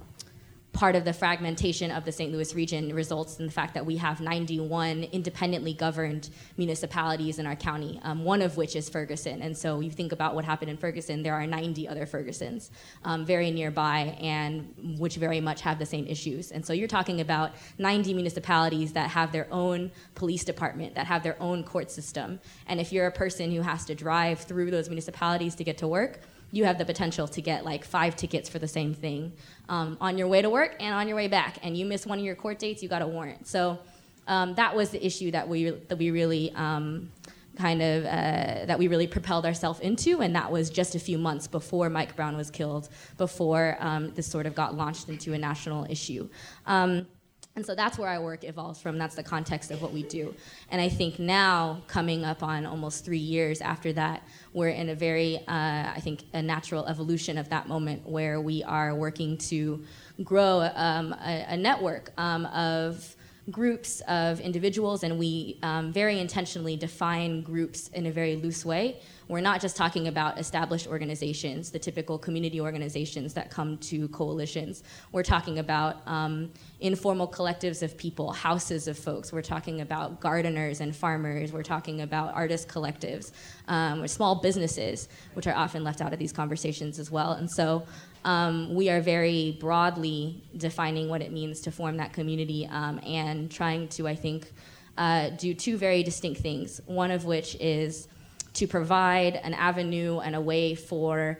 part 0.73 0.95
of 0.95 1.03
the 1.03 1.13
fragmentation 1.13 1.89
of 1.89 2.05
the 2.05 2.11
St. 2.11 2.31
Louis 2.31 2.53
region 2.53 2.93
results 2.93 3.39
in 3.39 3.45
the 3.45 3.51
fact 3.51 3.73
that 3.73 3.85
we 3.85 3.97
have 3.97 4.21
91 4.21 5.03
independently 5.05 5.73
governed 5.73 6.29
municipalities 6.57 7.39
in 7.39 7.47
our 7.47 7.55
county, 7.55 7.99
um, 8.03 8.23
one 8.23 8.41
of 8.41 8.55
which 8.55 8.75
is 8.75 8.87
Ferguson. 8.87 9.41
And 9.41 9.57
so 9.57 9.79
you 9.79 9.89
think 9.89 10.11
about 10.11 10.35
what 10.35 10.45
happened 10.45 10.69
in 10.69 10.77
Ferguson, 10.77 11.23
there 11.23 11.33
are 11.33 11.47
90 11.47 11.87
other 11.87 12.05
Fergusons 12.05 12.69
um, 13.03 13.25
very 13.25 13.49
nearby 13.51 14.17
and 14.21 14.97
which 14.99 15.15
very 15.15 15.41
much 15.41 15.61
have 15.61 15.79
the 15.79 15.85
same 15.85 16.05
issues. 16.05 16.51
And 16.51 16.63
so 16.65 16.71
you're 16.71 16.87
talking 16.87 17.19
about 17.21 17.51
90 17.79 18.13
municipalities 18.13 18.93
that 18.93 19.09
have 19.09 19.31
their 19.31 19.47
own 19.51 19.91
police 20.13 20.43
department, 20.43 20.93
that 20.95 21.07
have 21.07 21.23
their 21.23 21.41
own 21.41 21.63
court 21.63 21.89
system. 21.89 22.39
And 22.67 22.79
if 22.79 22.93
you're 22.93 23.07
a 23.07 23.11
person 23.11 23.51
who 23.51 23.61
has 23.61 23.85
to 23.85 23.95
drive 23.95 24.39
through 24.39 24.69
those 24.69 24.87
municipalities 24.87 25.55
to 25.55 25.63
get 25.63 25.79
to 25.79 25.87
work, 25.87 26.21
you 26.51 26.65
have 26.65 26.77
the 26.77 26.85
potential 26.85 27.27
to 27.27 27.41
get 27.41 27.65
like 27.65 27.83
five 27.85 28.15
tickets 28.15 28.49
for 28.49 28.59
the 28.59 28.67
same 28.67 28.93
thing 28.93 29.33
um, 29.67 29.97
on 30.01 30.17
your 30.17 30.27
way 30.27 30.41
to 30.41 30.49
work 30.49 30.75
and 30.79 30.93
on 30.93 31.07
your 31.07 31.15
way 31.15 31.27
back. 31.27 31.59
And 31.63 31.77
you 31.77 31.85
miss 31.85 32.05
one 32.05 32.19
of 32.19 32.25
your 32.25 32.35
court 32.35 32.59
dates, 32.59 32.81
you 32.81 32.89
got 32.89 33.01
a 33.01 33.07
warrant. 33.07 33.47
So 33.47 33.79
um, 34.27 34.55
that 34.55 34.75
was 34.75 34.91
the 34.91 35.05
issue 35.05 35.31
that 35.31 35.47
we 35.47 35.71
that 35.71 35.97
we 35.97 36.11
really 36.11 36.51
um, 36.53 37.11
kind 37.57 37.81
of 37.81 38.05
uh, 38.05 38.65
that 38.65 38.79
we 38.79 38.87
really 38.87 39.07
propelled 39.07 39.45
ourselves 39.45 39.79
into, 39.81 40.21
and 40.21 40.35
that 40.35 40.51
was 40.51 40.69
just 40.69 40.95
a 40.95 40.99
few 40.99 41.17
months 41.17 41.47
before 41.47 41.89
Mike 41.89 42.15
Brown 42.15 42.37
was 42.37 42.49
killed, 42.49 42.89
before 43.17 43.75
um, 43.79 44.13
this 44.13 44.27
sort 44.27 44.45
of 44.45 44.55
got 44.55 44.75
launched 44.75 45.09
into 45.09 45.33
a 45.33 45.37
national 45.37 45.85
issue. 45.89 46.29
And 47.59 47.65
so 47.65 47.75
that's 47.75 47.97
where 47.97 48.07
our 48.07 48.21
work 48.21 48.45
evolves 48.45 48.79
from. 48.79 48.97
That's 48.97 49.15
the 49.15 49.23
context 49.23 49.69
of 49.69 49.81
what 49.81 49.91
we 49.91 50.03
do. 50.03 50.33
And 50.71 50.79
I 50.79 50.87
think 50.87 51.19
now, 51.19 51.81
coming 51.87 52.23
up 52.23 52.41
on 52.41 52.65
almost 52.65 53.03
three 53.03 53.17
years 53.17 53.59
after 53.59 53.91
that, 53.91 54.23
we're 54.53 54.69
in 54.69 54.87
a 54.87 54.95
very, 54.95 55.39
uh, 55.39 55.91
I 55.93 55.99
think, 56.01 56.23
a 56.31 56.41
natural 56.41 56.85
evolution 56.85 57.37
of 57.37 57.49
that 57.49 57.67
moment 57.67 58.07
where 58.07 58.39
we 58.39 58.63
are 58.63 58.95
working 58.95 59.37
to 59.49 59.83
grow 60.23 60.71
um, 60.73 61.11
a, 61.11 61.47
a, 61.49 61.57
network 61.57 62.13
um, 62.17 62.45
of 62.45 63.17
groups 63.51 64.01
of 64.07 64.39
individuals, 64.39 65.03
and 65.03 65.17
we 65.17 65.57
um, 65.63 65.91
very 65.91 66.19
intentionally 66.19 66.75
define 66.75 67.41
groups 67.41 67.87
in 67.89 68.05
a 68.05 68.11
very 68.11 68.35
loose 68.35 68.65
way. 68.65 68.99
We're 69.27 69.41
not 69.41 69.61
just 69.61 69.77
talking 69.77 70.07
about 70.07 70.39
established 70.39 70.87
organizations, 70.87 71.69
the 71.69 71.77
typical 71.77 72.17
community 72.17 72.59
organizations 72.59 73.35
that 73.35 73.51
come 73.51 73.77
to 73.77 74.07
coalitions. 74.07 74.83
We're 75.11 75.21
talking 75.21 75.59
about 75.59 76.01
um, 76.07 76.51
informal 76.79 77.27
collectives 77.27 77.83
of 77.83 77.95
people, 77.95 78.31
houses 78.31 78.87
of 78.87 78.97
folks. 78.97 79.31
We're 79.31 79.43
talking 79.43 79.81
about 79.81 80.19
gardeners 80.19 80.81
and 80.81 80.95
farmers. 80.95 81.53
We're 81.53 81.61
talking 81.61 82.01
about 82.01 82.33
artist 82.33 82.67
collectives, 82.67 83.31
um, 83.67 84.01
or 84.01 84.07
small 84.07 84.41
businesses, 84.41 85.09
which 85.35 85.45
are 85.45 85.55
often 85.55 85.83
left 85.83 86.01
out 86.01 86.11
of 86.11 86.17
these 86.17 86.33
conversations 86.33 86.97
as 86.97 87.11
well. 87.11 87.33
And 87.33 87.49
so 87.49 87.85
um, 88.25 88.73
we 88.73 88.89
are 88.89 89.01
very 89.01 89.57
broadly 89.59 90.43
defining 90.57 91.09
what 91.09 91.21
it 91.21 91.31
means 91.31 91.61
to 91.61 91.71
form 91.71 91.97
that 91.97 92.13
community 92.13 92.67
um, 92.71 92.99
and 93.05 93.49
trying 93.51 93.87
to, 93.89 94.07
I 94.07 94.15
think, 94.15 94.51
uh, 94.97 95.29
do 95.29 95.53
two 95.53 95.77
very 95.77 96.03
distinct 96.03 96.41
things. 96.41 96.81
One 96.85 97.11
of 97.11 97.25
which 97.25 97.55
is 97.55 98.07
to 98.53 98.67
provide 98.67 99.35
an 99.35 99.53
avenue 99.53 100.19
and 100.19 100.35
a 100.35 100.41
way 100.41 100.75
for 100.75 101.39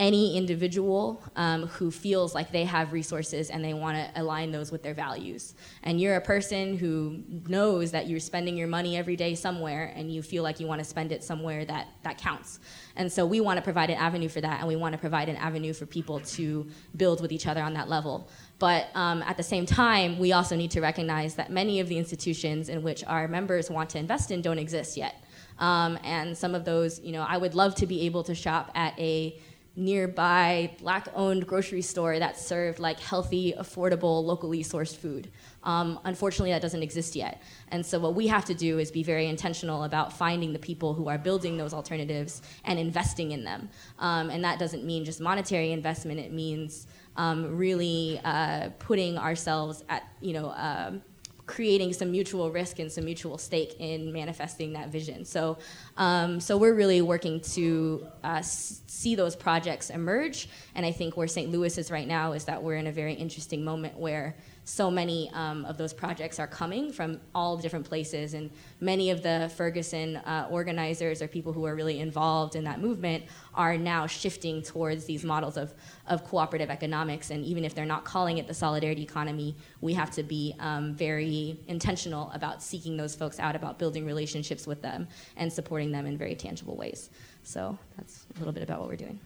any 0.00 0.36
individual 0.36 1.22
um, 1.36 1.68
who 1.68 1.90
feels 1.90 2.34
like 2.34 2.50
they 2.50 2.64
have 2.64 2.92
resources 2.92 3.48
and 3.50 3.64
they 3.64 3.74
want 3.74 3.96
to 3.96 4.20
align 4.20 4.50
those 4.50 4.72
with 4.72 4.82
their 4.82 4.94
values. 4.94 5.54
And 5.84 6.00
you're 6.00 6.16
a 6.16 6.20
person 6.20 6.76
who 6.76 7.22
knows 7.46 7.92
that 7.92 8.08
you're 8.08 8.18
spending 8.18 8.56
your 8.56 8.66
money 8.66 8.96
every 8.96 9.14
day 9.14 9.36
somewhere 9.36 9.92
and 9.94 10.10
you 10.10 10.20
feel 10.20 10.42
like 10.42 10.58
you 10.58 10.66
want 10.66 10.80
to 10.80 10.84
spend 10.84 11.12
it 11.12 11.22
somewhere 11.22 11.64
that, 11.66 11.88
that 12.02 12.18
counts. 12.18 12.58
And 12.96 13.10
so 13.10 13.26
we 13.26 13.40
want 13.40 13.56
to 13.58 13.62
provide 13.62 13.90
an 13.90 13.96
avenue 13.96 14.28
for 14.28 14.40
that 14.40 14.60
and 14.60 14.68
we 14.68 14.76
want 14.76 14.92
to 14.92 14.98
provide 14.98 15.28
an 15.28 15.36
avenue 15.36 15.72
for 15.72 15.86
people 15.86 16.20
to 16.20 16.66
build 16.96 17.20
with 17.20 17.32
each 17.32 17.46
other 17.46 17.62
on 17.62 17.74
that 17.74 17.88
level. 17.88 18.28
But 18.58 18.88
um, 18.94 19.22
at 19.22 19.36
the 19.36 19.42
same 19.42 19.66
time, 19.66 20.18
we 20.18 20.32
also 20.32 20.54
need 20.56 20.70
to 20.72 20.80
recognize 20.80 21.34
that 21.34 21.50
many 21.50 21.80
of 21.80 21.88
the 21.88 21.98
institutions 21.98 22.68
in 22.68 22.82
which 22.82 23.02
our 23.04 23.26
members 23.26 23.70
want 23.70 23.90
to 23.90 23.98
invest 23.98 24.30
in 24.30 24.42
don't 24.42 24.58
exist 24.58 24.96
yet. 24.96 25.16
Um, 25.58 25.98
and 26.02 26.36
some 26.36 26.54
of 26.54 26.64
those, 26.64 27.00
you 27.00 27.12
know, 27.12 27.24
I 27.28 27.36
would 27.36 27.54
love 27.54 27.74
to 27.76 27.86
be 27.86 28.06
able 28.06 28.22
to 28.24 28.34
shop 28.34 28.70
at 28.74 28.98
a 28.98 29.38
nearby 29.76 30.70
black 30.78 31.08
owned 31.14 31.46
grocery 31.46 31.82
store 31.82 32.18
that 32.18 32.38
served 32.38 32.78
like 32.78 33.00
healthy, 33.00 33.54
affordable, 33.58 34.22
locally 34.22 34.62
sourced 34.62 34.96
food. 34.96 35.30
Um, 35.64 35.98
unfortunately, 36.04 36.52
that 36.52 36.62
doesn't 36.62 36.82
exist 36.82 37.16
yet. 37.16 37.42
And 37.68 37.84
so, 37.84 37.98
what 37.98 38.14
we 38.14 38.26
have 38.28 38.44
to 38.46 38.54
do 38.54 38.78
is 38.78 38.90
be 38.90 39.02
very 39.02 39.26
intentional 39.26 39.84
about 39.84 40.12
finding 40.12 40.52
the 40.52 40.58
people 40.58 40.94
who 40.94 41.08
are 41.08 41.18
building 41.18 41.56
those 41.56 41.74
alternatives 41.74 42.42
and 42.64 42.78
investing 42.78 43.32
in 43.32 43.44
them. 43.44 43.68
Um, 43.98 44.30
and 44.30 44.44
that 44.44 44.58
doesn't 44.58 44.84
mean 44.84 45.04
just 45.04 45.20
monetary 45.20 45.72
investment, 45.72 46.20
it 46.20 46.32
means 46.32 46.86
um, 47.16 47.56
really 47.56 48.20
uh, 48.24 48.70
putting 48.78 49.18
ourselves 49.18 49.84
at, 49.88 50.04
you 50.20 50.32
know, 50.32 50.52
um, 50.56 51.02
creating 51.46 51.92
some 51.92 52.10
mutual 52.10 52.50
risk 52.50 52.78
and 52.78 52.90
some 52.90 53.04
mutual 53.04 53.36
stake 53.36 53.76
in 53.78 54.12
manifesting 54.12 54.72
that 54.72 54.88
vision. 54.88 55.24
So, 55.24 55.58
um, 55.96 56.40
so 56.40 56.56
we're 56.56 56.74
really 56.74 57.02
working 57.02 57.40
to 57.40 58.06
uh, 58.22 58.40
see 58.42 59.14
those 59.14 59.36
projects 59.36 59.90
emerge. 59.90 60.48
And 60.74 60.86
I 60.86 60.92
think 60.92 61.16
where 61.16 61.28
St. 61.28 61.50
Louis 61.50 61.76
is 61.76 61.90
right 61.90 62.08
now 62.08 62.32
is 62.32 62.44
that 62.46 62.62
we're 62.62 62.76
in 62.76 62.86
a 62.86 62.92
very 62.92 63.14
interesting 63.14 63.64
moment 63.64 63.98
where 63.98 64.36
so 64.64 64.90
many 64.90 65.30
um, 65.34 65.64
of 65.66 65.76
those 65.76 65.92
projects 65.92 66.38
are 66.38 66.46
coming 66.46 66.90
from 66.90 67.20
all 67.34 67.56
different 67.56 67.86
places, 67.86 68.34
and 68.34 68.50
many 68.80 69.10
of 69.10 69.22
the 69.22 69.50
Ferguson 69.56 70.16
uh, 70.16 70.48
organizers 70.50 71.20
or 71.20 71.28
people 71.28 71.52
who 71.52 71.64
are 71.66 71.74
really 71.74 72.00
involved 72.00 72.56
in 72.56 72.64
that 72.64 72.80
movement 72.80 73.24
are 73.54 73.76
now 73.76 74.06
shifting 74.06 74.62
towards 74.62 75.04
these 75.04 75.24
models 75.24 75.56
of, 75.56 75.74
of 76.08 76.24
cooperative 76.24 76.70
economics. 76.70 77.30
And 77.30 77.44
even 77.44 77.64
if 77.64 77.74
they're 77.74 77.84
not 77.84 78.04
calling 78.04 78.38
it 78.38 78.46
the 78.46 78.54
solidarity 78.54 79.02
economy, 79.02 79.54
we 79.80 79.92
have 79.94 80.10
to 80.12 80.22
be 80.22 80.54
um, 80.60 80.94
very 80.94 81.58
intentional 81.68 82.30
about 82.32 82.62
seeking 82.62 82.96
those 82.96 83.14
folks 83.14 83.38
out, 83.38 83.54
about 83.54 83.78
building 83.78 84.06
relationships 84.06 84.66
with 84.66 84.80
them, 84.80 85.06
and 85.36 85.52
supporting 85.52 85.92
them 85.92 86.06
in 86.06 86.16
very 86.16 86.34
tangible 86.34 86.76
ways. 86.76 87.10
So 87.42 87.78
that's 87.96 88.26
a 88.34 88.38
little 88.38 88.54
bit 88.54 88.62
about 88.62 88.80
what 88.80 88.88
we're 88.88 88.96
doing. 88.96 89.20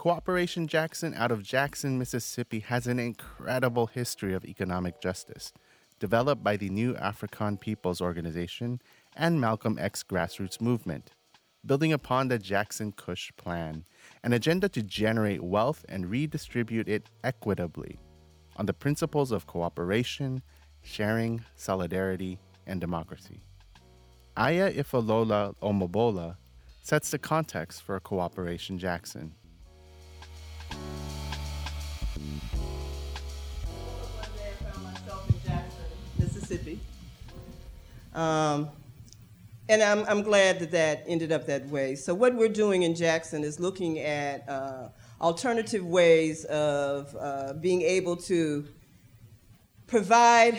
Cooperation 0.00 0.66
Jackson 0.66 1.12
out 1.14 1.30
of 1.30 1.42
Jackson, 1.42 1.98
Mississippi 1.98 2.60
has 2.60 2.86
an 2.86 2.98
incredible 2.98 3.86
history 3.86 4.32
of 4.32 4.46
economic 4.46 4.98
justice, 4.98 5.52
developed 5.98 6.42
by 6.42 6.56
the 6.56 6.70
New 6.70 6.94
Afrikan 6.94 7.60
Peoples 7.60 8.00
Organization 8.00 8.80
and 9.14 9.38
Malcolm 9.38 9.76
X 9.78 10.02
grassroots 10.02 10.58
movement, 10.58 11.10
building 11.66 11.92
upon 11.92 12.28
the 12.28 12.38
Jackson 12.38 12.92
Kush 12.92 13.30
Plan, 13.36 13.84
an 14.24 14.32
agenda 14.32 14.70
to 14.70 14.82
generate 14.82 15.42
wealth 15.42 15.84
and 15.86 16.08
redistribute 16.08 16.88
it 16.88 17.10
equitably 17.22 17.98
on 18.56 18.64
the 18.64 18.72
principles 18.72 19.30
of 19.30 19.46
cooperation, 19.46 20.40
sharing, 20.80 21.44
solidarity, 21.56 22.38
and 22.66 22.80
democracy. 22.80 23.42
Aya 24.34 24.72
Ifalola 24.72 25.54
Omobola 25.60 26.36
sets 26.80 27.10
the 27.10 27.18
context 27.18 27.82
for 27.82 28.00
Cooperation 28.00 28.78
Jackson. 28.78 29.34
Mississippi. 36.18 36.80
Um, 38.14 38.68
and 39.68 39.82
I'm, 39.82 40.04
I'm 40.06 40.22
glad 40.22 40.58
that 40.58 40.72
that 40.72 41.04
ended 41.06 41.30
up 41.30 41.46
that 41.46 41.66
way. 41.68 41.94
So 41.94 42.12
what 42.12 42.34
we're 42.34 42.48
doing 42.48 42.82
in 42.82 42.94
Jackson 42.94 43.44
is 43.44 43.60
looking 43.60 44.00
at 44.00 44.48
uh, 44.48 44.88
alternative 45.20 45.86
ways 45.86 46.44
of 46.46 47.14
uh, 47.18 47.52
being 47.52 47.82
able 47.82 48.16
to 48.16 48.66
provide 49.86 50.58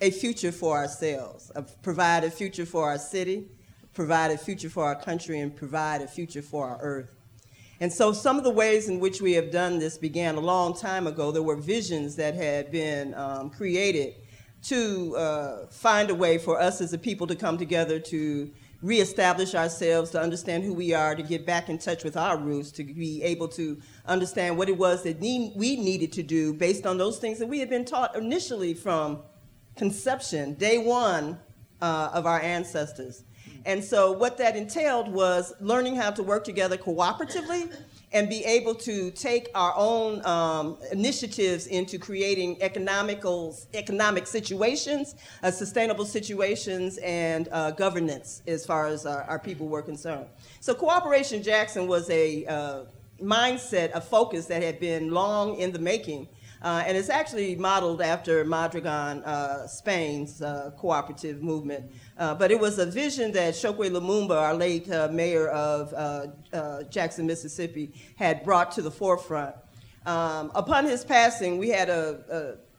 a 0.00 0.10
future 0.10 0.52
for 0.52 0.76
ourselves, 0.76 1.50
uh, 1.56 1.62
provide 1.82 2.24
a 2.24 2.30
future 2.30 2.66
for 2.66 2.88
our 2.88 2.98
city, 2.98 3.48
provide 3.92 4.30
a 4.30 4.38
future 4.38 4.70
for 4.70 4.84
our 4.84 4.96
country, 4.96 5.40
and 5.40 5.56
provide 5.56 6.00
a 6.00 6.06
future 6.06 6.42
for 6.42 6.68
our 6.68 6.78
earth. 6.80 7.21
And 7.82 7.92
so 7.92 8.12
some 8.12 8.38
of 8.38 8.44
the 8.44 8.50
ways 8.50 8.88
in 8.88 9.00
which 9.00 9.20
we 9.20 9.32
have 9.32 9.50
done 9.50 9.80
this 9.80 9.98
began 9.98 10.36
a 10.36 10.40
long 10.40 10.72
time 10.72 11.08
ago. 11.08 11.32
There 11.32 11.42
were 11.42 11.56
visions 11.56 12.14
that 12.14 12.32
had 12.36 12.70
been 12.70 13.12
um, 13.14 13.50
created 13.50 14.14
to 14.66 15.16
uh, 15.16 15.66
find 15.66 16.08
a 16.08 16.14
way 16.14 16.38
for 16.38 16.60
us 16.60 16.80
as 16.80 16.92
a 16.92 16.98
people 16.98 17.26
to 17.26 17.34
come 17.34 17.58
together 17.58 17.98
to 17.98 18.48
reestablish 18.82 19.56
ourselves, 19.56 20.12
to 20.12 20.20
understand 20.20 20.62
who 20.62 20.72
we 20.74 20.94
are, 20.94 21.16
to 21.16 21.24
get 21.24 21.44
back 21.44 21.68
in 21.68 21.76
touch 21.76 22.04
with 22.04 22.16
our 22.16 22.38
roots, 22.38 22.70
to 22.70 22.84
be 22.84 23.20
able 23.24 23.48
to 23.48 23.76
understand 24.06 24.56
what 24.56 24.68
it 24.68 24.78
was 24.78 25.02
that 25.02 25.18
we 25.18 25.74
needed 25.74 26.12
to 26.12 26.22
do 26.22 26.54
based 26.54 26.86
on 26.86 26.98
those 26.98 27.18
things 27.18 27.40
that 27.40 27.48
we 27.48 27.58
had 27.58 27.68
been 27.68 27.84
taught 27.84 28.14
initially 28.14 28.74
from 28.74 29.18
conception, 29.74 30.54
day 30.54 30.78
one 30.78 31.36
uh, 31.80 32.10
of 32.14 32.26
our 32.26 32.40
ancestors. 32.42 33.24
And 33.64 33.82
so, 33.84 34.12
what 34.12 34.38
that 34.38 34.56
entailed 34.56 35.08
was 35.08 35.54
learning 35.60 35.96
how 35.96 36.10
to 36.10 36.22
work 36.22 36.44
together 36.44 36.76
cooperatively 36.76 37.72
and 38.12 38.28
be 38.28 38.44
able 38.44 38.74
to 38.74 39.10
take 39.12 39.48
our 39.54 39.72
own 39.76 40.24
um, 40.26 40.76
initiatives 40.90 41.66
into 41.66 41.98
creating 41.98 42.60
economical 42.60 43.56
economic 43.74 44.26
situations, 44.26 45.14
uh, 45.42 45.50
sustainable 45.50 46.04
situations, 46.04 46.98
and 46.98 47.48
uh, 47.52 47.70
governance 47.70 48.42
as 48.46 48.66
far 48.66 48.86
as 48.86 49.06
our, 49.06 49.22
our, 49.24 49.38
people 49.38 49.66
were 49.66 49.82
concerned. 49.82 50.26
So 50.60 50.74
Cooperation 50.74 51.42
Jackson 51.42 51.86
was 51.86 52.10
a 52.10 52.44
uh, 52.46 52.80
mindset, 53.20 53.92
a 53.94 54.00
focus 54.00 54.46
that 54.46 54.62
had 54.62 54.78
been 54.78 55.10
long 55.10 55.56
in 55.56 55.72
the 55.72 55.78
making. 55.78 56.28
Uh, 56.62 56.84
and 56.86 56.96
it's 56.96 57.08
actually 57.08 57.56
modeled 57.56 58.00
after 58.00 58.44
Mondragon, 58.44 59.24
uh, 59.24 59.66
Spain's 59.66 60.40
uh, 60.40 60.70
cooperative 60.78 61.42
movement. 61.42 61.90
Uh, 62.16 62.34
but 62.34 62.52
it 62.52 62.60
was 62.60 62.78
a 62.78 62.86
vision 62.86 63.32
that 63.32 63.54
Chokwe 63.54 63.90
Lumumba, 63.90 64.40
our 64.40 64.54
late 64.54 64.88
uh, 64.90 65.08
mayor 65.10 65.48
of 65.48 65.92
uh, 65.92 66.84
Jackson, 66.84 67.26
Mississippi, 67.26 67.92
had 68.16 68.44
brought 68.44 68.70
to 68.72 68.82
the 68.82 68.90
forefront. 68.90 69.56
Um, 70.06 70.52
upon 70.54 70.84
his 70.84 71.04
passing, 71.04 71.58
we 71.58 71.68
had 71.68 71.88
a, 71.88 72.20
a 72.30 72.71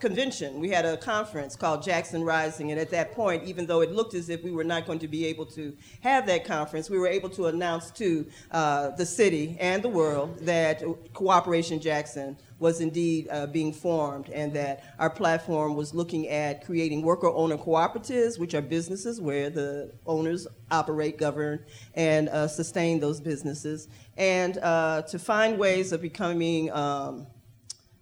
convention. 0.00 0.58
We 0.58 0.70
had 0.70 0.84
a 0.84 0.96
conference 0.96 1.54
called 1.54 1.82
Jackson 1.82 2.24
Rising, 2.24 2.70
and 2.70 2.80
at 2.80 2.90
that 2.90 3.12
point, 3.12 3.44
even 3.44 3.66
though 3.66 3.82
it 3.82 3.92
looked 3.92 4.14
as 4.14 4.28
if 4.28 4.42
we 4.42 4.50
were 4.50 4.64
not 4.64 4.86
going 4.86 4.98
to 5.00 5.08
be 5.08 5.26
able 5.26 5.46
to 5.46 5.76
have 6.00 6.26
that 6.26 6.44
conference, 6.44 6.90
we 6.90 6.98
were 6.98 7.06
able 7.06 7.28
to 7.30 7.46
announce 7.46 7.90
to 7.92 8.26
uh, 8.50 8.90
the 8.90 9.06
city 9.06 9.56
and 9.60 9.82
the 9.82 9.88
world 9.88 10.38
that 10.40 10.82
Cooperation 11.12 11.80
Jackson 11.80 12.36
was 12.58 12.80
indeed 12.80 13.26
uh, 13.30 13.46
being 13.46 13.72
formed, 13.72 14.28
and 14.30 14.52
that 14.52 14.82
our 14.98 15.10
platform 15.10 15.74
was 15.74 15.94
looking 15.94 16.28
at 16.28 16.64
creating 16.64 17.02
worker 17.02 17.28
owner 17.28 17.56
cooperatives, 17.56 18.38
which 18.38 18.54
are 18.54 18.60
businesses 18.60 19.20
where 19.20 19.48
the 19.48 19.90
owners 20.06 20.46
operate, 20.70 21.18
govern, 21.18 21.58
and 21.94 22.28
uh, 22.28 22.46
sustain 22.46 23.00
those 23.00 23.20
businesses, 23.20 23.88
and 24.16 24.58
uh, 24.58 25.02
to 25.02 25.18
find 25.18 25.58
ways 25.58 25.92
of 25.92 26.02
becoming 26.02 26.70
um, 26.72 27.26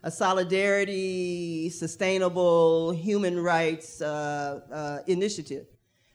a 0.02 0.10
solidarity, 0.10 1.70
sustainable 1.70 2.92
human 2.92 3.38
rights 3.40 4.00
uh, 4.00 4.60
uh, 4.72 4.98
initiative. 5.06 5.66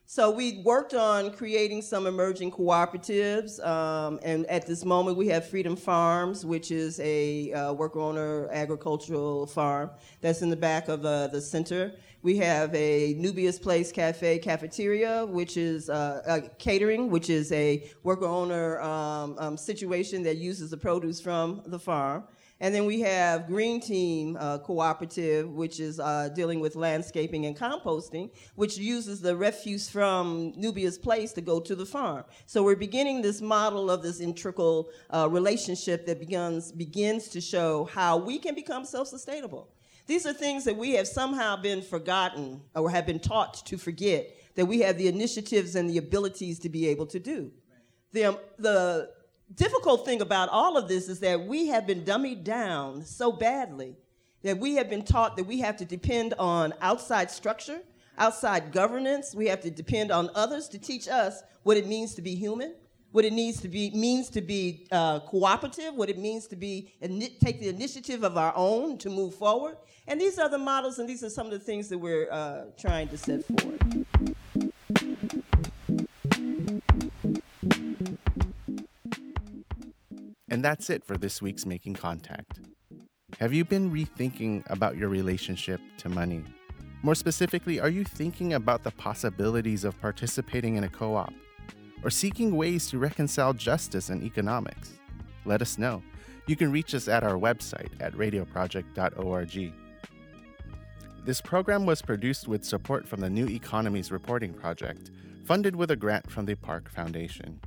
So 0.06 0.30
we 0.30 0.62
worked 0.64 0.94
on 0.94 1.32
creating 1.32 1.82
some 1.82 2.06
emerging 2.06 2.52
cooperatives, 2.52 3.66
um, 3.66 4.20
and 4.22 4.46
at 4.46 4.68
this 4.68 4.86
moment 4.86 5.18
we 5.18 5.28
have 5.30 5.50
Freedom 5.50 5.76
Farms, 5.76 6.46
which 6.46 6.70
is 6.70 7.00
a 7.00 7.52
uh, 7.52 7.74
worker-owner 7.74 8.48
agricultural 8.52 9.48
farm 9.48 9.90
that's 10.22 10.44
in 10.44 10.52
the 10.52 10.56
back 10.56 10.88
of 10.88 11.04
uh, 11.04 11.28
the 11.28 11.42
center. 11.42 11.94
We 12.22 12.38
have 12.38 12.74
a 12.76 13.16
Nubia's 13.16 13.58
Place 13.58 13.92
Cafe 13.92 14.38
cafeteria, 14.40 15.26
which 15.26 15.58
is 15.58 15.90
uh, 15.90 16.42
catering, 16.60 17.10
which 17.10 17.32
is 17.32 17.52
a 17.52 17.90
worker-owner 18.04 18.82
um, 18.82 19.36
um, 19.40 19.58
situation 19.58 20.22
that 20.24 20.38
uses 20.38 20.70
the 20.70 20.78
produce 20.78 21.20
from 21.20 21.64
the 21.66 21.80
farm. 21.80 22.26
And 22.64 22.74
then 22.74 22.86
we 22.86 23.02
have 23.02 23.46
Green 23.46 23.82
Team 23.82 24.38
uh, 24.40 24.58
Cooperative, 24.58 25.50
which 25.50 25.82
is 25.82 26.00
uh, 26.00 26.30
dealing 26.34 26.62
with 26.62 26.78
landscaping 26.78 27.46
and 27.46 27.58
composting, 27.58 28.32
which 28.56 28.78
uses 28.78 29.20
the 29.20 29.36
refuse 29.36 29.90
from 29.90 30.54
Nubia's 30.56 30.98
place 30.98 31.34
to 31.34 31.42
go 31.42 31.60
to 31.60 31.76
the 31.76 31.86
farm. 31.86 32.24
So 32.46 32.64
we're 32.64 32.78
beginning 32.78 33.22
this 33.22 33.42
model 33.42 33.92
of 33.92 34.02
this 34.02 34.22
integral 34.22 34.92
uh, 35.10 35.28
relationship 35.30 36.06
that 36.06 36.22
begins, 36.22 36.72
begins 36.72 37.28
to 37.36 37.42
show 37.42 37.84
how 37.94 38.16
we 38.16 38.40
can 38.40 38.56
become 38.56 38.86
self-sustainable. 38.86 39.68
These 40.08 40.26
are 40.26 40.32
things 40.32 40.64
that 40.64 40.78
we 40.78 40.94
have 40.94 41.06
somehow 41.06 41.58
been 41.58 41.82
forgotten 41.82 42.62
or 42.76 42.90
have 42.90 43.06
been 43.06 43.20
taught 43.20 43.66
to 43.66 43.78
forget 43.78 44.38
that 44.56 44.68
we 44.68 44.80
have 44.80 44.98
the 44.98 45.10
initiatives 45.10 45.76
and 45.76 45.90
the 45.90 45.98
abilities 45.98 46.60
to 46.60 46.70
be 46.70 46.88
able 46.88 47.08
to 47.08 47.20
do. 47.20 47.52
The, 48.14 48.24
um, 48.24 48.38
the 48.58 49.10
difficult 49.56 50.06
thing 50.06 50.22
about 50.22 50.50
all 50.50 50.78
of 50.78 50.88
this 50.88 51.10
is 51.10 51.20
that 51.20 51.46
we 51.46 51.68
have 51.68 51.86
been 51.86 52.04
dummied 52.04 52.44
down 52.44 53.04
so 53.06 53.32
badly 53.32 53.96
that 54.44 54.58
we 54.58 54.76
have 54.76 54.90
been 54.90 55.04
taught 55.04 55.38
that 55.38 55.46
we 55.46 55.60
have 55.60 55.78
to 55.78 55.86
depend 55.86 56.34
on 56.38 56.74
outside 56.82 57.32
structure, 57.32 57.80
outside 58.18 58.72
governance. 58.72 59.34
We 59.34 59.48
have 59.48 59.62
to 59.62 59.72
depend 59.72 60.12
on 60.12 60.30
others 60.36 60.68
to 60.70 60.80
teach 60.80 61.08
us 61.08 61.42
what 61.64 61.78
it 61.78 61.88
means 61.88 62.14
to 62.16 62.22
be 62.22 62.36
human, 62.36 62.76
what 63.12 63.26
it 63.26 63.32
needs 63.32 63.62
to 63.62 63.70
be 63.70 63.92
means 63.92 64.30
to 64.32 64.42
be 64.42 64.88
uh, 64.92 65.20
cooperative, 65.22 65.94
what 65.96 66.10
it 66.10 66.18
means 66.18 66.48
to 66.48 66.56
be 66.56 66.94
take 67.40 67.62
the 67.62 67.70
initiative 67.70 68.24
of 68.24 68.38
our 68.38 68.54
own 68.56 68.98
to 68.98 69.10
move 69.10 69.34
forward. 69.36 69.78
And 70.08 70.20
these 70.20 70.38
are 70.38 70.50
the 70.50 70.58
models, 70.58 71.00
and 71.00 71.08
these 71.08 71.24
are 71.24 71.30
some 71.30 71.46
of 71.46 71.54
the 71.54 71.60
things 71.60 71.88
that 71.88 71.98
we're 71.98 72.30
uh, 72.30 72.66
trying 72.78 73.08
to 73.08 73.18
set 73.18 73.46
forward. 73.46 74.33
And 80.54 80.64
that's 80.64 80.92
it 80.92 81.04
for 81.04 81.18
this 81.18 81.42
week's 81.42 81.66
Making 81.66 81.96
Contact. 81.96 82.60
Have 83.40 83.56
you 83.56 83.66
been 83.66 83.92
rethinking 83.92 84.62
about 84.70 84.96
your 84.96 85.10
relationship 85.10 85.82
to 85.98 86.10
money? 86.10 86.44
More 87.02 87.16
specifically, 87.16 87.80
are 87.80 87.90
you 87.90 88.04
thinking 88.04 88.54
about 88.54 88.84
the 88.84 88.92
possibilities 88.92 89.84
of 89.84 90.00
participating 90.00 90.76
in 90.76 90.84
a 90.84 90.90
co 90.90 91.16
op 91.16 91.34
or 92.04 92.12
seeking 92.12 92.56
ways 92.56 92.88
to 92.92 93.00
reconcile 93.00 93.54
justice 93.54 94.10
and 94.10 94.22
economics? 94.22 94.92
Let 95.44 95.64
us 95.64 95.80
know. 95.80 96.04
You 96.46 96.56
can 96.56 96.72
reach 96.72 96.94
us 96.94 97.08
at 97.08 97.24
our 97.24 97.40
website 97.40 97.90
at 98.00 98.14
radioproject.org. 98.14 99.74
This 101.26 101.42
program 101.42 101.88
was 101.88 102.04
produced 102.04 102.48
with 102.48 102.64
support 102.64 103.08
from 103.08 103.22
the 103.22 103.30
New 103.32 103.48
Economies 103.48 104.12
Reporting 104.12 104.54
Project, 104.54 105.10
funded 105.46 105.76
with 105.76 105.90
a 105.90 105.96
grant 105.96 106.30
from 106.30 106.46
the 106.46 106.54
Park 106.54 106.92
Foundation. 106.92 107.60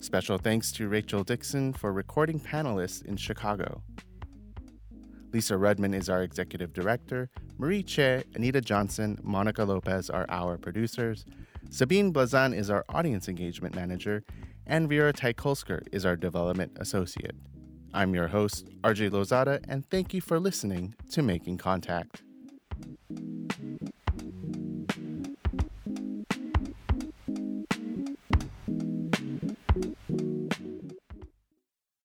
Special 0.00 0.38
thanks 0.38 0.72
to 0.72 0.88
Rachel 0.88 1.22
Dixon 1.22 1.74
for 1.74 1.92
recording 1.92 2.40
panelists 2.40 3.04
in 3.04 3.18
Chicago. 3.18 3.82
Lisa 5.30 5.54
Rudman 5.54 5.94
is 5.94 6.08
our 6.08 6.22
executive 6.22 6.72
director. 6.72 7.28
Marie 7.58 7.82
Choi, 7.82 8.24
Anita 8.34 8.62
Johnson, 8.62 9.18
Monica 9.22 9.62
Lopez 9.62 10.08
are 10.08 10.24
our 10.30 10.56
producers. 10.56 11.26
Sabine 11.68 12.14
Blaizin 12.14 12.56
is 12.56 12.70
our 12.70 12.82
audience 12.88 13.28
engagement 13.28 13.74
manager. 13.74 14.24
And 14.66 14.88
Vera 14.88 15.12
Tykulsker 15.12 15.82
is 15.92 16.06
our 16.06 16.16
development 16.16 16.78
associate. 16.80 17.36
I'm 17.92 18.14
your 18.14 18.28
host, 18.28 18.70
RJ 18.82 19.10
Lozada, 19.10 19.62
and 19.68 19.88
thank 19.90 20.14
you 20.14 20.22
for 20.22 20.40
listening 20.40 20.94
to 21.10 21.22
Making 21.22 21.58
Contact. 21.58 22.22